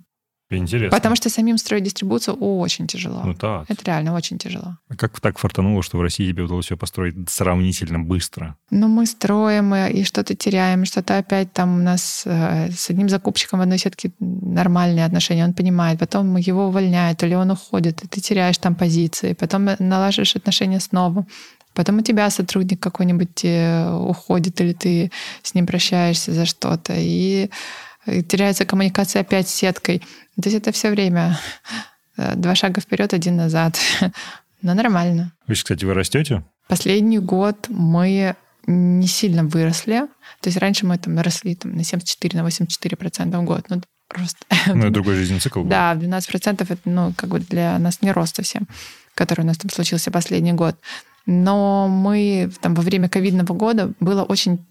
[0.50, 0.96] Интересно.
[0.96, 3.22] Потому что самим строить дистрибуцию очень тяжело.
[3.22, 3.66] Ну так.
[3.68, 4.78] Это реально очень тяжело.
[4.88, 8.56] А Как так фартануло, что в России тебе удалось все построить сравнительно быстро?
[8.70, 13.58] Но мы строим и что-то теряем, что-то опять там у нас э, с одним закупщиком
[13.58, 18.20] в одной сетке нормальные отношения, он понимает, потом его увольняют, или он уходит, и ты
[18.20, 21.26] теряешь там позиции, потом налаживаешь отношения снова.
[21.74, 27.50] Потом у тебя сотрудник какой-нибудь э, уходит, или ты с ним прощаешься за что-то, и
[28.28, 30.00] теряется коммуникация опять с сеткой.
[30.40, 31.38] То есть это все время
[32.16, 33.78] э, два шага вперед, один назад.
[34.62, 35.32] Но нормально.
[35.46, 36.44] Вы, кстати, вы растете?
[36.68, 38.36] Последний год мы
[38.66, 40.00] не сильно выросли.
[40.40, 43.64] То есть раньше мы там росли там, на 74, на 84 процента в год.
[43.70, 44.38] Ну, просто...
[44.66, 45.70] Ну, это другой жизненный цикл был.
[45.70, 48.68] Да, 12 процентов это, ну, как бы для нас не рост совсем,
[49.14, 50.76] который у нас там случился последний год.
[51.24, 54.66] Но мы там во время ковидного года было очень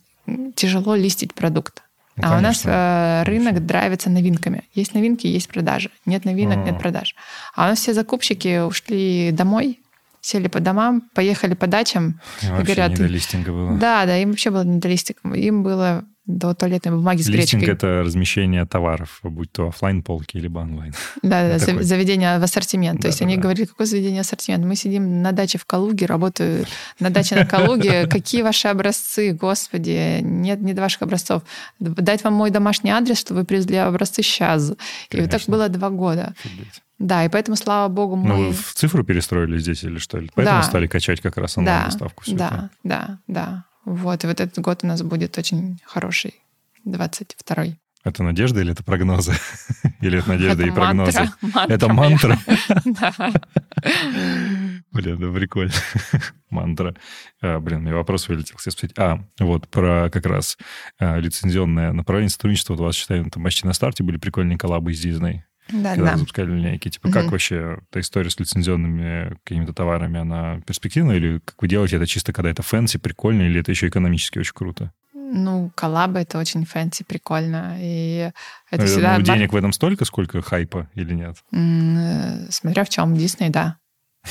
[0.56, 1.84] тяжело листить продукт.
[2.18, 4.64] Ну, а у нас э, рынок драйвится новинками.
[4.74, 5.92] Есть новинки, есть продажи.
[6.06, 7.16] Нет новинок, нет продаж.
[7.56, 9.80] А у нас все закупщики ушли домой,
[10.22, 12.20] сели по домам, поехали по дачам.
[12.42, 13.78] И Вообще говорят, не до листинга было.
[13.78, 15.28] Да, да, им вообще было не до листинга.
[15.30, 17.76] Им было до туалетной бумаги с Листинг гречкой.
[17.76, 20.94] это размещение товаров, будь то оффлайн полки либо онлайн.
[21.24, 21.84] Да, да, такой.
[21.84, 23.02] заведение в ассортимент.
[23.02, 23.44] То есть да, они да.
[23.44, 24.66] говорили, какое заведение ассортимент?
[24.66, 26.66] Мы сидим на даче в Калуге, работаю
[27.00, 28.08] на даче на Калуге.
[28.12, 30.20] Какие ваши образцы, господи?
[30.22, 31.44] Нет, нет ваших образцов.
[31.80, 34.74] Дать вам мой домашний адрес, чтобы вы привезли образцы сейчас.
[35.12, 36.34] И вот так было два года.
[36.44, 36.82] Офигеть.
[37.00, 38.28] Да, и поэтому, слава богу, мы...
[38.28, 40.18] Ну, вы в цифру перестроили здесь или что?
[40.34, 40.64] Поэтому Да.
[40.64, 42.24] стали качать как раз онлайн-доставку.
[42.28, 43.66] да, да, да.
[43.88, 46.36] Вот, и вот этот год у нас будет очень хороший,
[46.86, 47.80] 22-й.
[48.04, 49.34] Это надежда или это прогнозы?
[50.02, 51.30] Или это надежда Это и прогнозы?
[51.42, 52.38] мантра, Это мантра?
[54.92, 55.72] Блин, да прикольно.
[56.50, 56.96] Мантра.
[57.42, 58.58] А, блин, мне вопрос вылетел.
[58.58, 58.98] Хотел спросить.
[58.98, 60.58] А, вот про как раз
[61.00, 62.74] а, лицензионное направление сотрудничества.
[62.74, 65.40] Вот у вас, считаю, там почти на старте были прикольные коллабы с Disney.
[65.70, 66.18] Да, когда да.
[66.18, 66.90] запускали линейки.
[66.90, 67.32] Типа, как Мгм.
[67.32, 71.18] вообще эта история с лицензионными какими-то товарами, она перспективная?
[71.18, 74.54] Или как вы делаете это чисто, когда это fancy, прикольно, или это еще экономически очень
[74.54, 74.92] круто?
[75.14, 77.76] Ну, коллабы— это очень fancy, прикольно.
[77.80, 78.32] И
[78.72, 79.18] это Ну, всегда...
[79.18, 81.36] ну, денег в этом столько, сколько хайпа или нет?
[81.52, 83.78] Э, Смотря в чем, Дисней, да.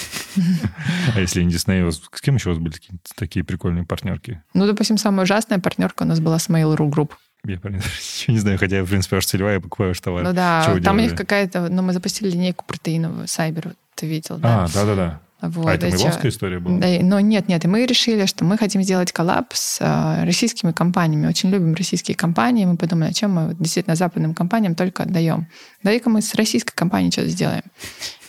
[1.14, 2.74] А если не вас- с кем еще у вас были
[3.16, 4.42] такие прикольные партнерки?
[4.54, 7.12] Ну, допустим, самая ужасная партнерка у нас была с Mail.ru Group.
[7.52, 10.24] Я них ничего не знаю, хотя, в принципе, ваша целевая, я покупаю ваш товар.
[10.24, 11.18] Ну да, вы там у них делали?
[11.18, 11.68] какая-то...
[11.68, 14.64] Ну, мы запустили линейку протеиновую, Сайбер, ты видел, да?
[14.64, 15.20] А, да-да-да.
[15.42, 16.78] Вот а это эти- мейловская история была?
[16.78, 20.72] Да, но нет, нет, и мы решили, что мы хотим сделать коллаб с э, российскими
[20.72, 21.26] компаниями.
[21.26, 22.64] Очень любим российские компании.
[22.64, 25.46] Мы подумали, о чем мы действительно западным компаниям только отдаем.
[25.82, 27.64] Дай-ка мы с российской компанией что-то сделаем.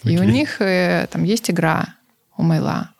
[0.03, 1.95] И у них э, там есть игра
[2.35, 2.91] у Мейла.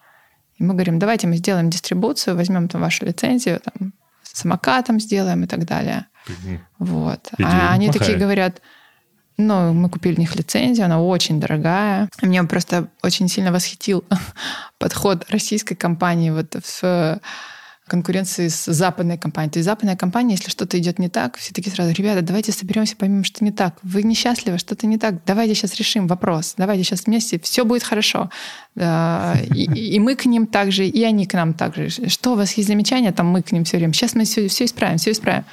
[0.57, 3.93] И мы говорим, давайте мы сделаем дистрибуцию, возьмем там вашу лицензию, там,
[4.37, 6.05] самокатом сделаем и так далее.
[6.27, 7.29] М, Вот.
[7.37, 8.07] Идея а они неплохая.
[8.07, 8.61] такие говорят,
[9.37, 12.09] ну, мы купили у них лицензию, она очень дорогая.
[12.21, 14.03] Меня просто очень сильно восхитил
[14.79, 17.19] подход российской компании вот в
[17.87, 19.51] конкуренции с западной компанией.
[19.51, 22.95] То есть западная компания, если что-то идет не так, все такие сразу, ребята, давайте соберемся,
[22.95, 23.79] поймем, что не так.
[23.83, 25.23] Вы несчастливы, что-то не так.
[25.25, 26.55] Давайте сейчас решим вопрос.
[26.57, 28.29] Давайте сейчас вместе, все будет хорошо.
[28.75, 31.89] И, и мы к ним также, и они к нам также.
[32.09, 33.93] Что у вас есть замечания, там мы к ним все время.
[33.93, 35.45] Сейчас мы все, все исправим, все исправим.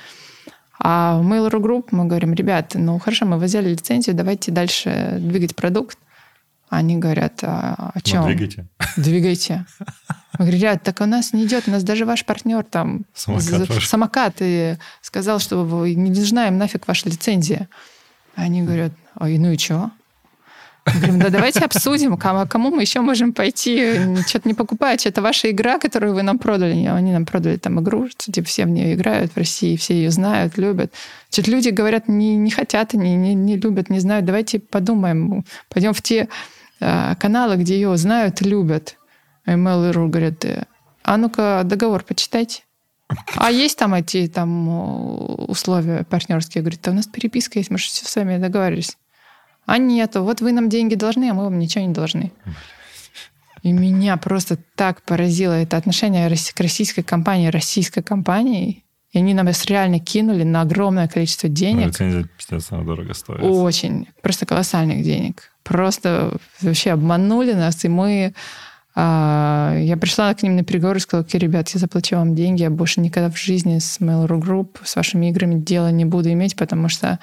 [0.78, 5.54] А в Mail.ru Group мы говорим, ребята, ну хорошо, мы взяли лицензию, давайте дальше двигать
[5.56, 5.98] продукт.
[6.68, 8.26] Они говорят, а о Ну, чем?
[8.26, 8.66] двигайте.
[8.96, 9.64] Двигайте.
[10.44, 13.88] Говорим, ребят, так у нас не идет, у нас даже ваш партнер там Самокат ваш.
[13.88, 17.68] самокат и сказал, что вы не нужна им нафиг ваша лицензия.
[18.34, 19.58] Они говорят, ой, ну и?
[20.86, 23.94] Мы говорим, да давайте обсудим, кому, кому мы еще можем пойти,
[24.26, 25.06] что-то не покупать.
[25.06, 26.84] Это ваша игра, которую вы нам продали.
[26.86, 30.10] Они нам продали там игру, что типа все в нее играют в России, все ее
[30.10, 30.92] знают, любят.
[31.30, 34.26] Что-то люди говорят, не, не хотят, не, не, не любят, не знают.
[34.26, 36.28] Давайте подумаем, пойдем в те
[36.80, 38.96] э, каналы, где ее знают и любят.
[39.46, 40.64] Mail.ru говорят, э,
[41.02, 42.62] а ну-ка договор почитайте.
[43.36, 46.62] А есть там эти там условия партнерские?
[46.62, 48.96] Говорит, да у нас переписка есть, мы же все с вами договаривались.
[49.66, 52.32] А нету, вот вы нам деньги должны, а мы вам ничего не должны.
[53.62, 58.84] И меня просто так поразило это отношение к российской компании, российской компании.
[59.12, 61.86] И они нам реально кинули на огромное количество Ну, денег.
[61.86, 62.28] лицензия,
[62.70, 63.40] она дорого стоит.
[63.42, 64.08] Очень.
[64.22, 65.50] Просто колоссальных денег.
[65.62, 68.34] Просто вообще обманули нас, и мы...
[68.94, 72.62] а, я пришла к ним на переговоры и сказала, окей, ребят, я заплачу вам деньги,
[72.62, 76.56] я больше никогда в жизни с Mail.ru Group, с вашими играми дела не буду иметь,
[76.56, 77.18] потому что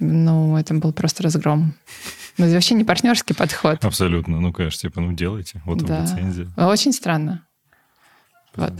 [0.00, 1.74] ну, это был просто разгром.
[2.36, 3.84] Ну, это вообще не партнерский подход.
[3.84, 4.40] Абсолютно.
[4.40, 5.60] Ну, конечно, типа, ну, делайте.
[5.64, 5.96] Вот Да.
[5.96, 6.48] вам лицензия.
[6.56, 7.44] Очень странно.
[8.54, 8.72] Вот.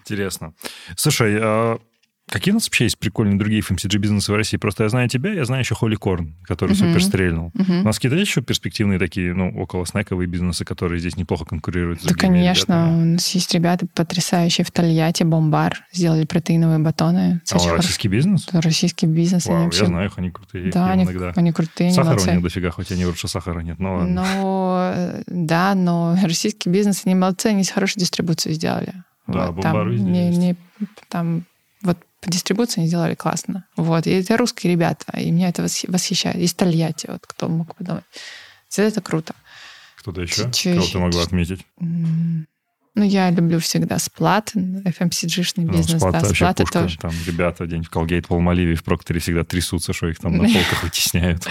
[0.00, 0.54] Интересно.
[0.96, 1.78] Слушай, а
[2.28, 4.56] какие у нас вообще есть прикольные другие FMCG-бизнесы в России?
[4.56, 6.78] Просто я знаю тебя, я знаю еще Холли Корн, который Мгм.
[6.88, 7.52] супер стрельнул.
[7.54, 7.82] У Мгм.
[7.84, 12.04] нас какие-то есть еще перспективные такие, ну, около снековые бизнесы, которые здесь неплохо конкурируют с
[12.04, 12.72] Да, конечно.
[12.72, 13.02] ребятами?
[13.02, 15.84] У нас есть ребята потрясающие в Тольятти, Бомбар.
[15.92, 17.40] Сделали протеиновые батоны.
[17.50, 18.46] А, Очень российский бизнес?
[18.46, 18.68] хорошо.
[18.68, 19.46] Российский бизнес.
[19.46, 20.70] они Вау, вообще- я знаю их, они крутые.
[20.72, 21.32] Да, они, иногда.
[21.36, 22.32] они крутые, Сахара у молодцы.
[22.32, 23.78] них дофига, хоть они говорят, что сахара нет.
[23.78, 24.08] Ну, ладно.
[24.14, 28.92] Но, э, да, но российский бизнес, они молодцы, они хорошую дистрибуцию сделали.
[29.26, 30.56] Да, вот, Бомбар там, везде не, не-
[31.08, 31.44] там
[31.82, 33.64] вот по дистрибуции они сделали классно.
[33.76, 34.06] Вот.
[34.08, 36.36] И это русские ребята, и меня это восхи- восхищает.
[36.36, 38.02] Из Тольятти, вот кто мог подумать.
[38.68, 39.32] Всё Это круто.
[39.98, 40.50] Кто-то еще?
[40.52, 41.64] Чё Кого ты могла отметить?
[41.78, 46.80] Ну, я люблю всегда сплат, FMCG-шный Ну, бизнес, Сплат да, вообще сплаты пушка.
[46.80, 46.98] тоже.
[46.98, 50.44] Там ребята день в Колгейт, в Алмаливе, в Прокторе всегда трясутся, что их там на
[50.52, 51.46] полках вытесняют.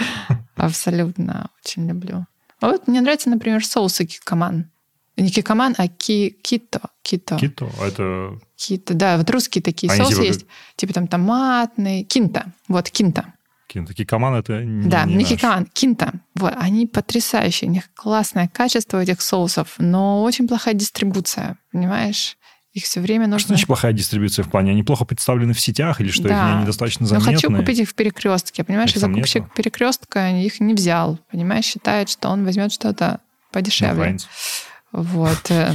[0.56, 2.26] Абсолютно очень люблю.
[2.60, 4.70] А вот мне нравится, например, соусы кикоман.
[5.16, 6.80] Не кикоман, а ки, кито.
[7.02, 7.36] Кито.
[7.36, 8.38] Кито, а это...
[8.56, 8.94] Кито.
[8.94, 10.46] Да, вот русские такие Они соусы типа есть.
[10.76, 12.04] Типа там томатный.
[12.04, 12.52] Кинта.
[12.68, 13.32] Вот, кинта.
[13.66, 13.94] Кинто.
[13.94, 16.12] Кикоман это не Да, не не кикоман, кинта.
[16.34, 17.68] Вот, они потрясающие.
[17.68, 22.36] У них классное качество этих соусов, но очень плохая дистрибуция, понимаешь?
[22.74, 23.38] Их все время А нужно...
[23.38, 24.72] Что значит плохая дистрибьюция в плане?
[24.72, 26.52] Они плохо представлены в сетях или что, Да.
[26.52, 27.32] они недостаточно заметны?
[27.34, 28.64] хочу купить их в перекрестке.
[28.64, 29.52] Понимаешь, Их закупщик нету?
[29.56, 31.18] перекрестка их не взял.
[31.30, 34.02] Понимаешь, считает, что он возьмет что-то подешевле.
[34.04, 34.26] Хайнц.
[34.92, 35.50] Вот.
[35.50, 35.72] э,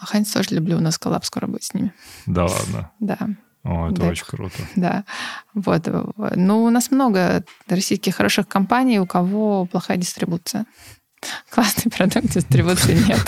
[0.00, 1.92] Хайнц тоже люблю, у нас коллаб скоро будет с ними.
[2.26, 2.90] Да ладно.
[3.00, 3.18] Да,
[3.62, 4.08] О, это Да.
[4.08, 4.56] очень круто.
[4.76, 5.04] да.
[5.54, 5.88] Вот.
[6.36, 10.66] Ну, у нас много российских хороших компаний, у кого плохая дистрибуция.
[11.50, 13.26] Классный продукт, дистрибуции нет.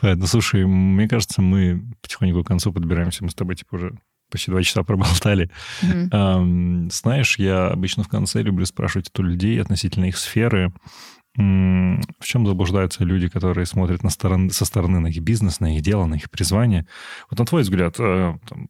[0.00, 0.26] Понятно.
[0.26, 3.22] Слушай, мне кажется, мы потихоньку к концу подбираемся.
[3.24, 3.98] Мы с тобой, типа, уже
[4.30, 5.50] почти два часа проболтали.
[6.90, 10.72] Знаешь, я обычно в конце люблю спрашивать у людей относительно их сферы,
[11.36, 15.82] в чем заблуждаются люди, которые смотрят на сторон- со стороны на их бизнес, на их
[15.82, 16.86] дело, на их призвание.
[17.30, 18.68] Вот на твой взгляд, э, там,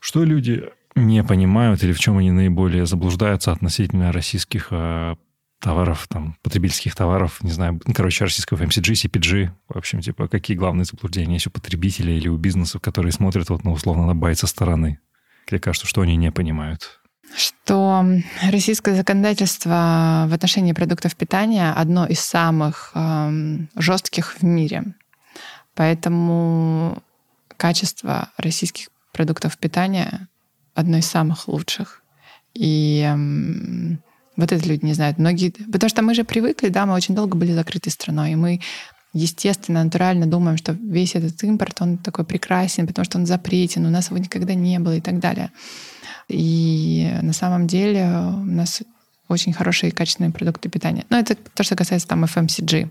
[0.00, 0.64] что люди
[0.94, 5.16] не понимают или в чем они наиболее заблуждаются относительно российских э,
[5.60, 10.56] товаров, там, потребительских товаров, не знаю, ну, короче, российского FMCG, CPG, в общем, типа, какие
[10.56, 14.38] главные заблуждения есть у потребителей или у бизнесов, которые смотрят вот, ну, условно, на байт
[14.38, 15.00] со стороны?
[15.46, 16.99] Тебе кажется, что они не понимают?
[17.34, 18.04] Что
[18.50, 24.94] российское законодательство в отношении продуктов питания одно из самых эм, жестких в мире.
[25.74, 27.02] Поэтому
[27.56, 30.28] качество российских продуктов питания
[30.74, 32.02] одно из самых лучших.
[32.54, 34.02] И эм,
[34.36, 35.18] вот это люди не знают.
[35.18, 38.60] Многие, потому что мы же привыкли, да, мы очень долго были закрытой страной, и мы
[39.12, 43.90] естественно, натурально думаем, что весь этот импорт, он такой прекрасен, потому что он запретен, у
[43.90, 45.50] нас его никогда не было и так далее.
[46.30, 48.82] И на самом деле у нас
[49.28, 51.04] очень хорошие и качественные продукты питания.
[51.10, 52.88] Но это то, что касается там FMCG.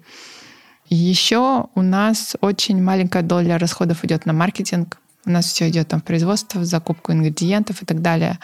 [0.90, 5.00] Еще у нас очень маленькая доля расходов идет на маркетинг.
[5.26, 8.40] У нас все идет там в производство, в закупку ингредиентов и так далее.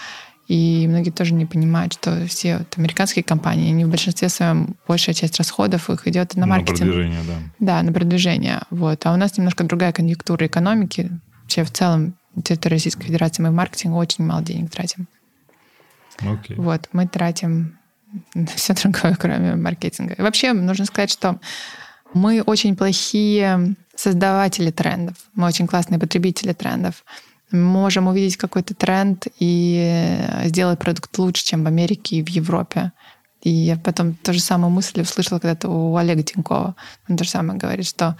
[0.48, 5.16] И многие тоже не понимают, что все вот американские компании, они в большинстве своем большая
[5.16, 6.82] часть расходов их идет на маркетинг.
[6.82, 7.34] На продвижение, да.
[7.60, 8.62] Да, на продвижение.
[8.70, 9.04] Вот.
[9.06, 11.10] А у нас немножко другая конъюнктура экономики.
[11.42, 15.08] Вообще в целом территории Российской Федерации мы в маркетинг очень мало денег тратим.
[16.20, 16.56] Окей.
[16.58, 17.78] Вот, мы тратим
[18.34, 20.14] на все другое, кроме маркетинга.
[20.14, 21.40] И вообще, нужно сказать, что
[22.14, 25.16] мы очень плохие создаватели трендов.
[25.34, 27.04] Мы очень классные потребители трендов.
[27.52, 32.92] Мы можем увидеть какой-то тренд и сделать продукт лучше, чем в Америке и в Европе.
[33.42, 36.76] И я потом ту же самую мысль услышала когда-то у Олега Тинькова.
[37.08, 38.18] Он то же самое говорит, что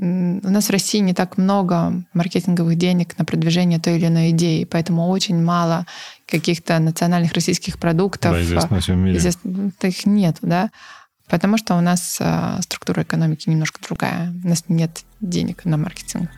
[0.00, 4.64] у нас в России не так много маркетинговых денег на продвижение той или иной идеи,
[4.64, 5.86] поэтому очень мало
[6.26, 8.32] каких-то национальных российских продуктов.
[8.32, 9.18] Да, известно во всем мире.
[9.18, 10.70] Их нет, да.
[11.28, 14.32] Потому что у нас а, структура экономики немножко другая.
[14.42, 16.30] У нас нет денег на маркетинг.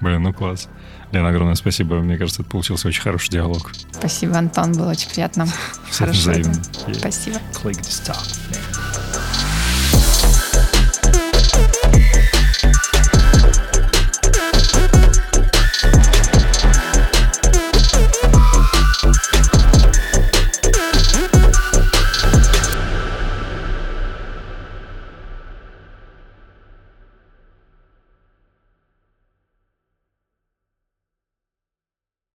[0.00, 0.68] Блин, ну класс.
[1.10, 1.96] Лена, огромное спасибо.
[1.96, 3.72] Мне кажется, это получился очень хороший диалог.
[3.90, 5.46] Спасибо, Антон, было очень приятно.
[5.90, 6.30] Хорошо.
[6.30, 6.54] взаимно.
[6.94, 7.38] Спасибо.
[7.52, 9.47] Click to stop.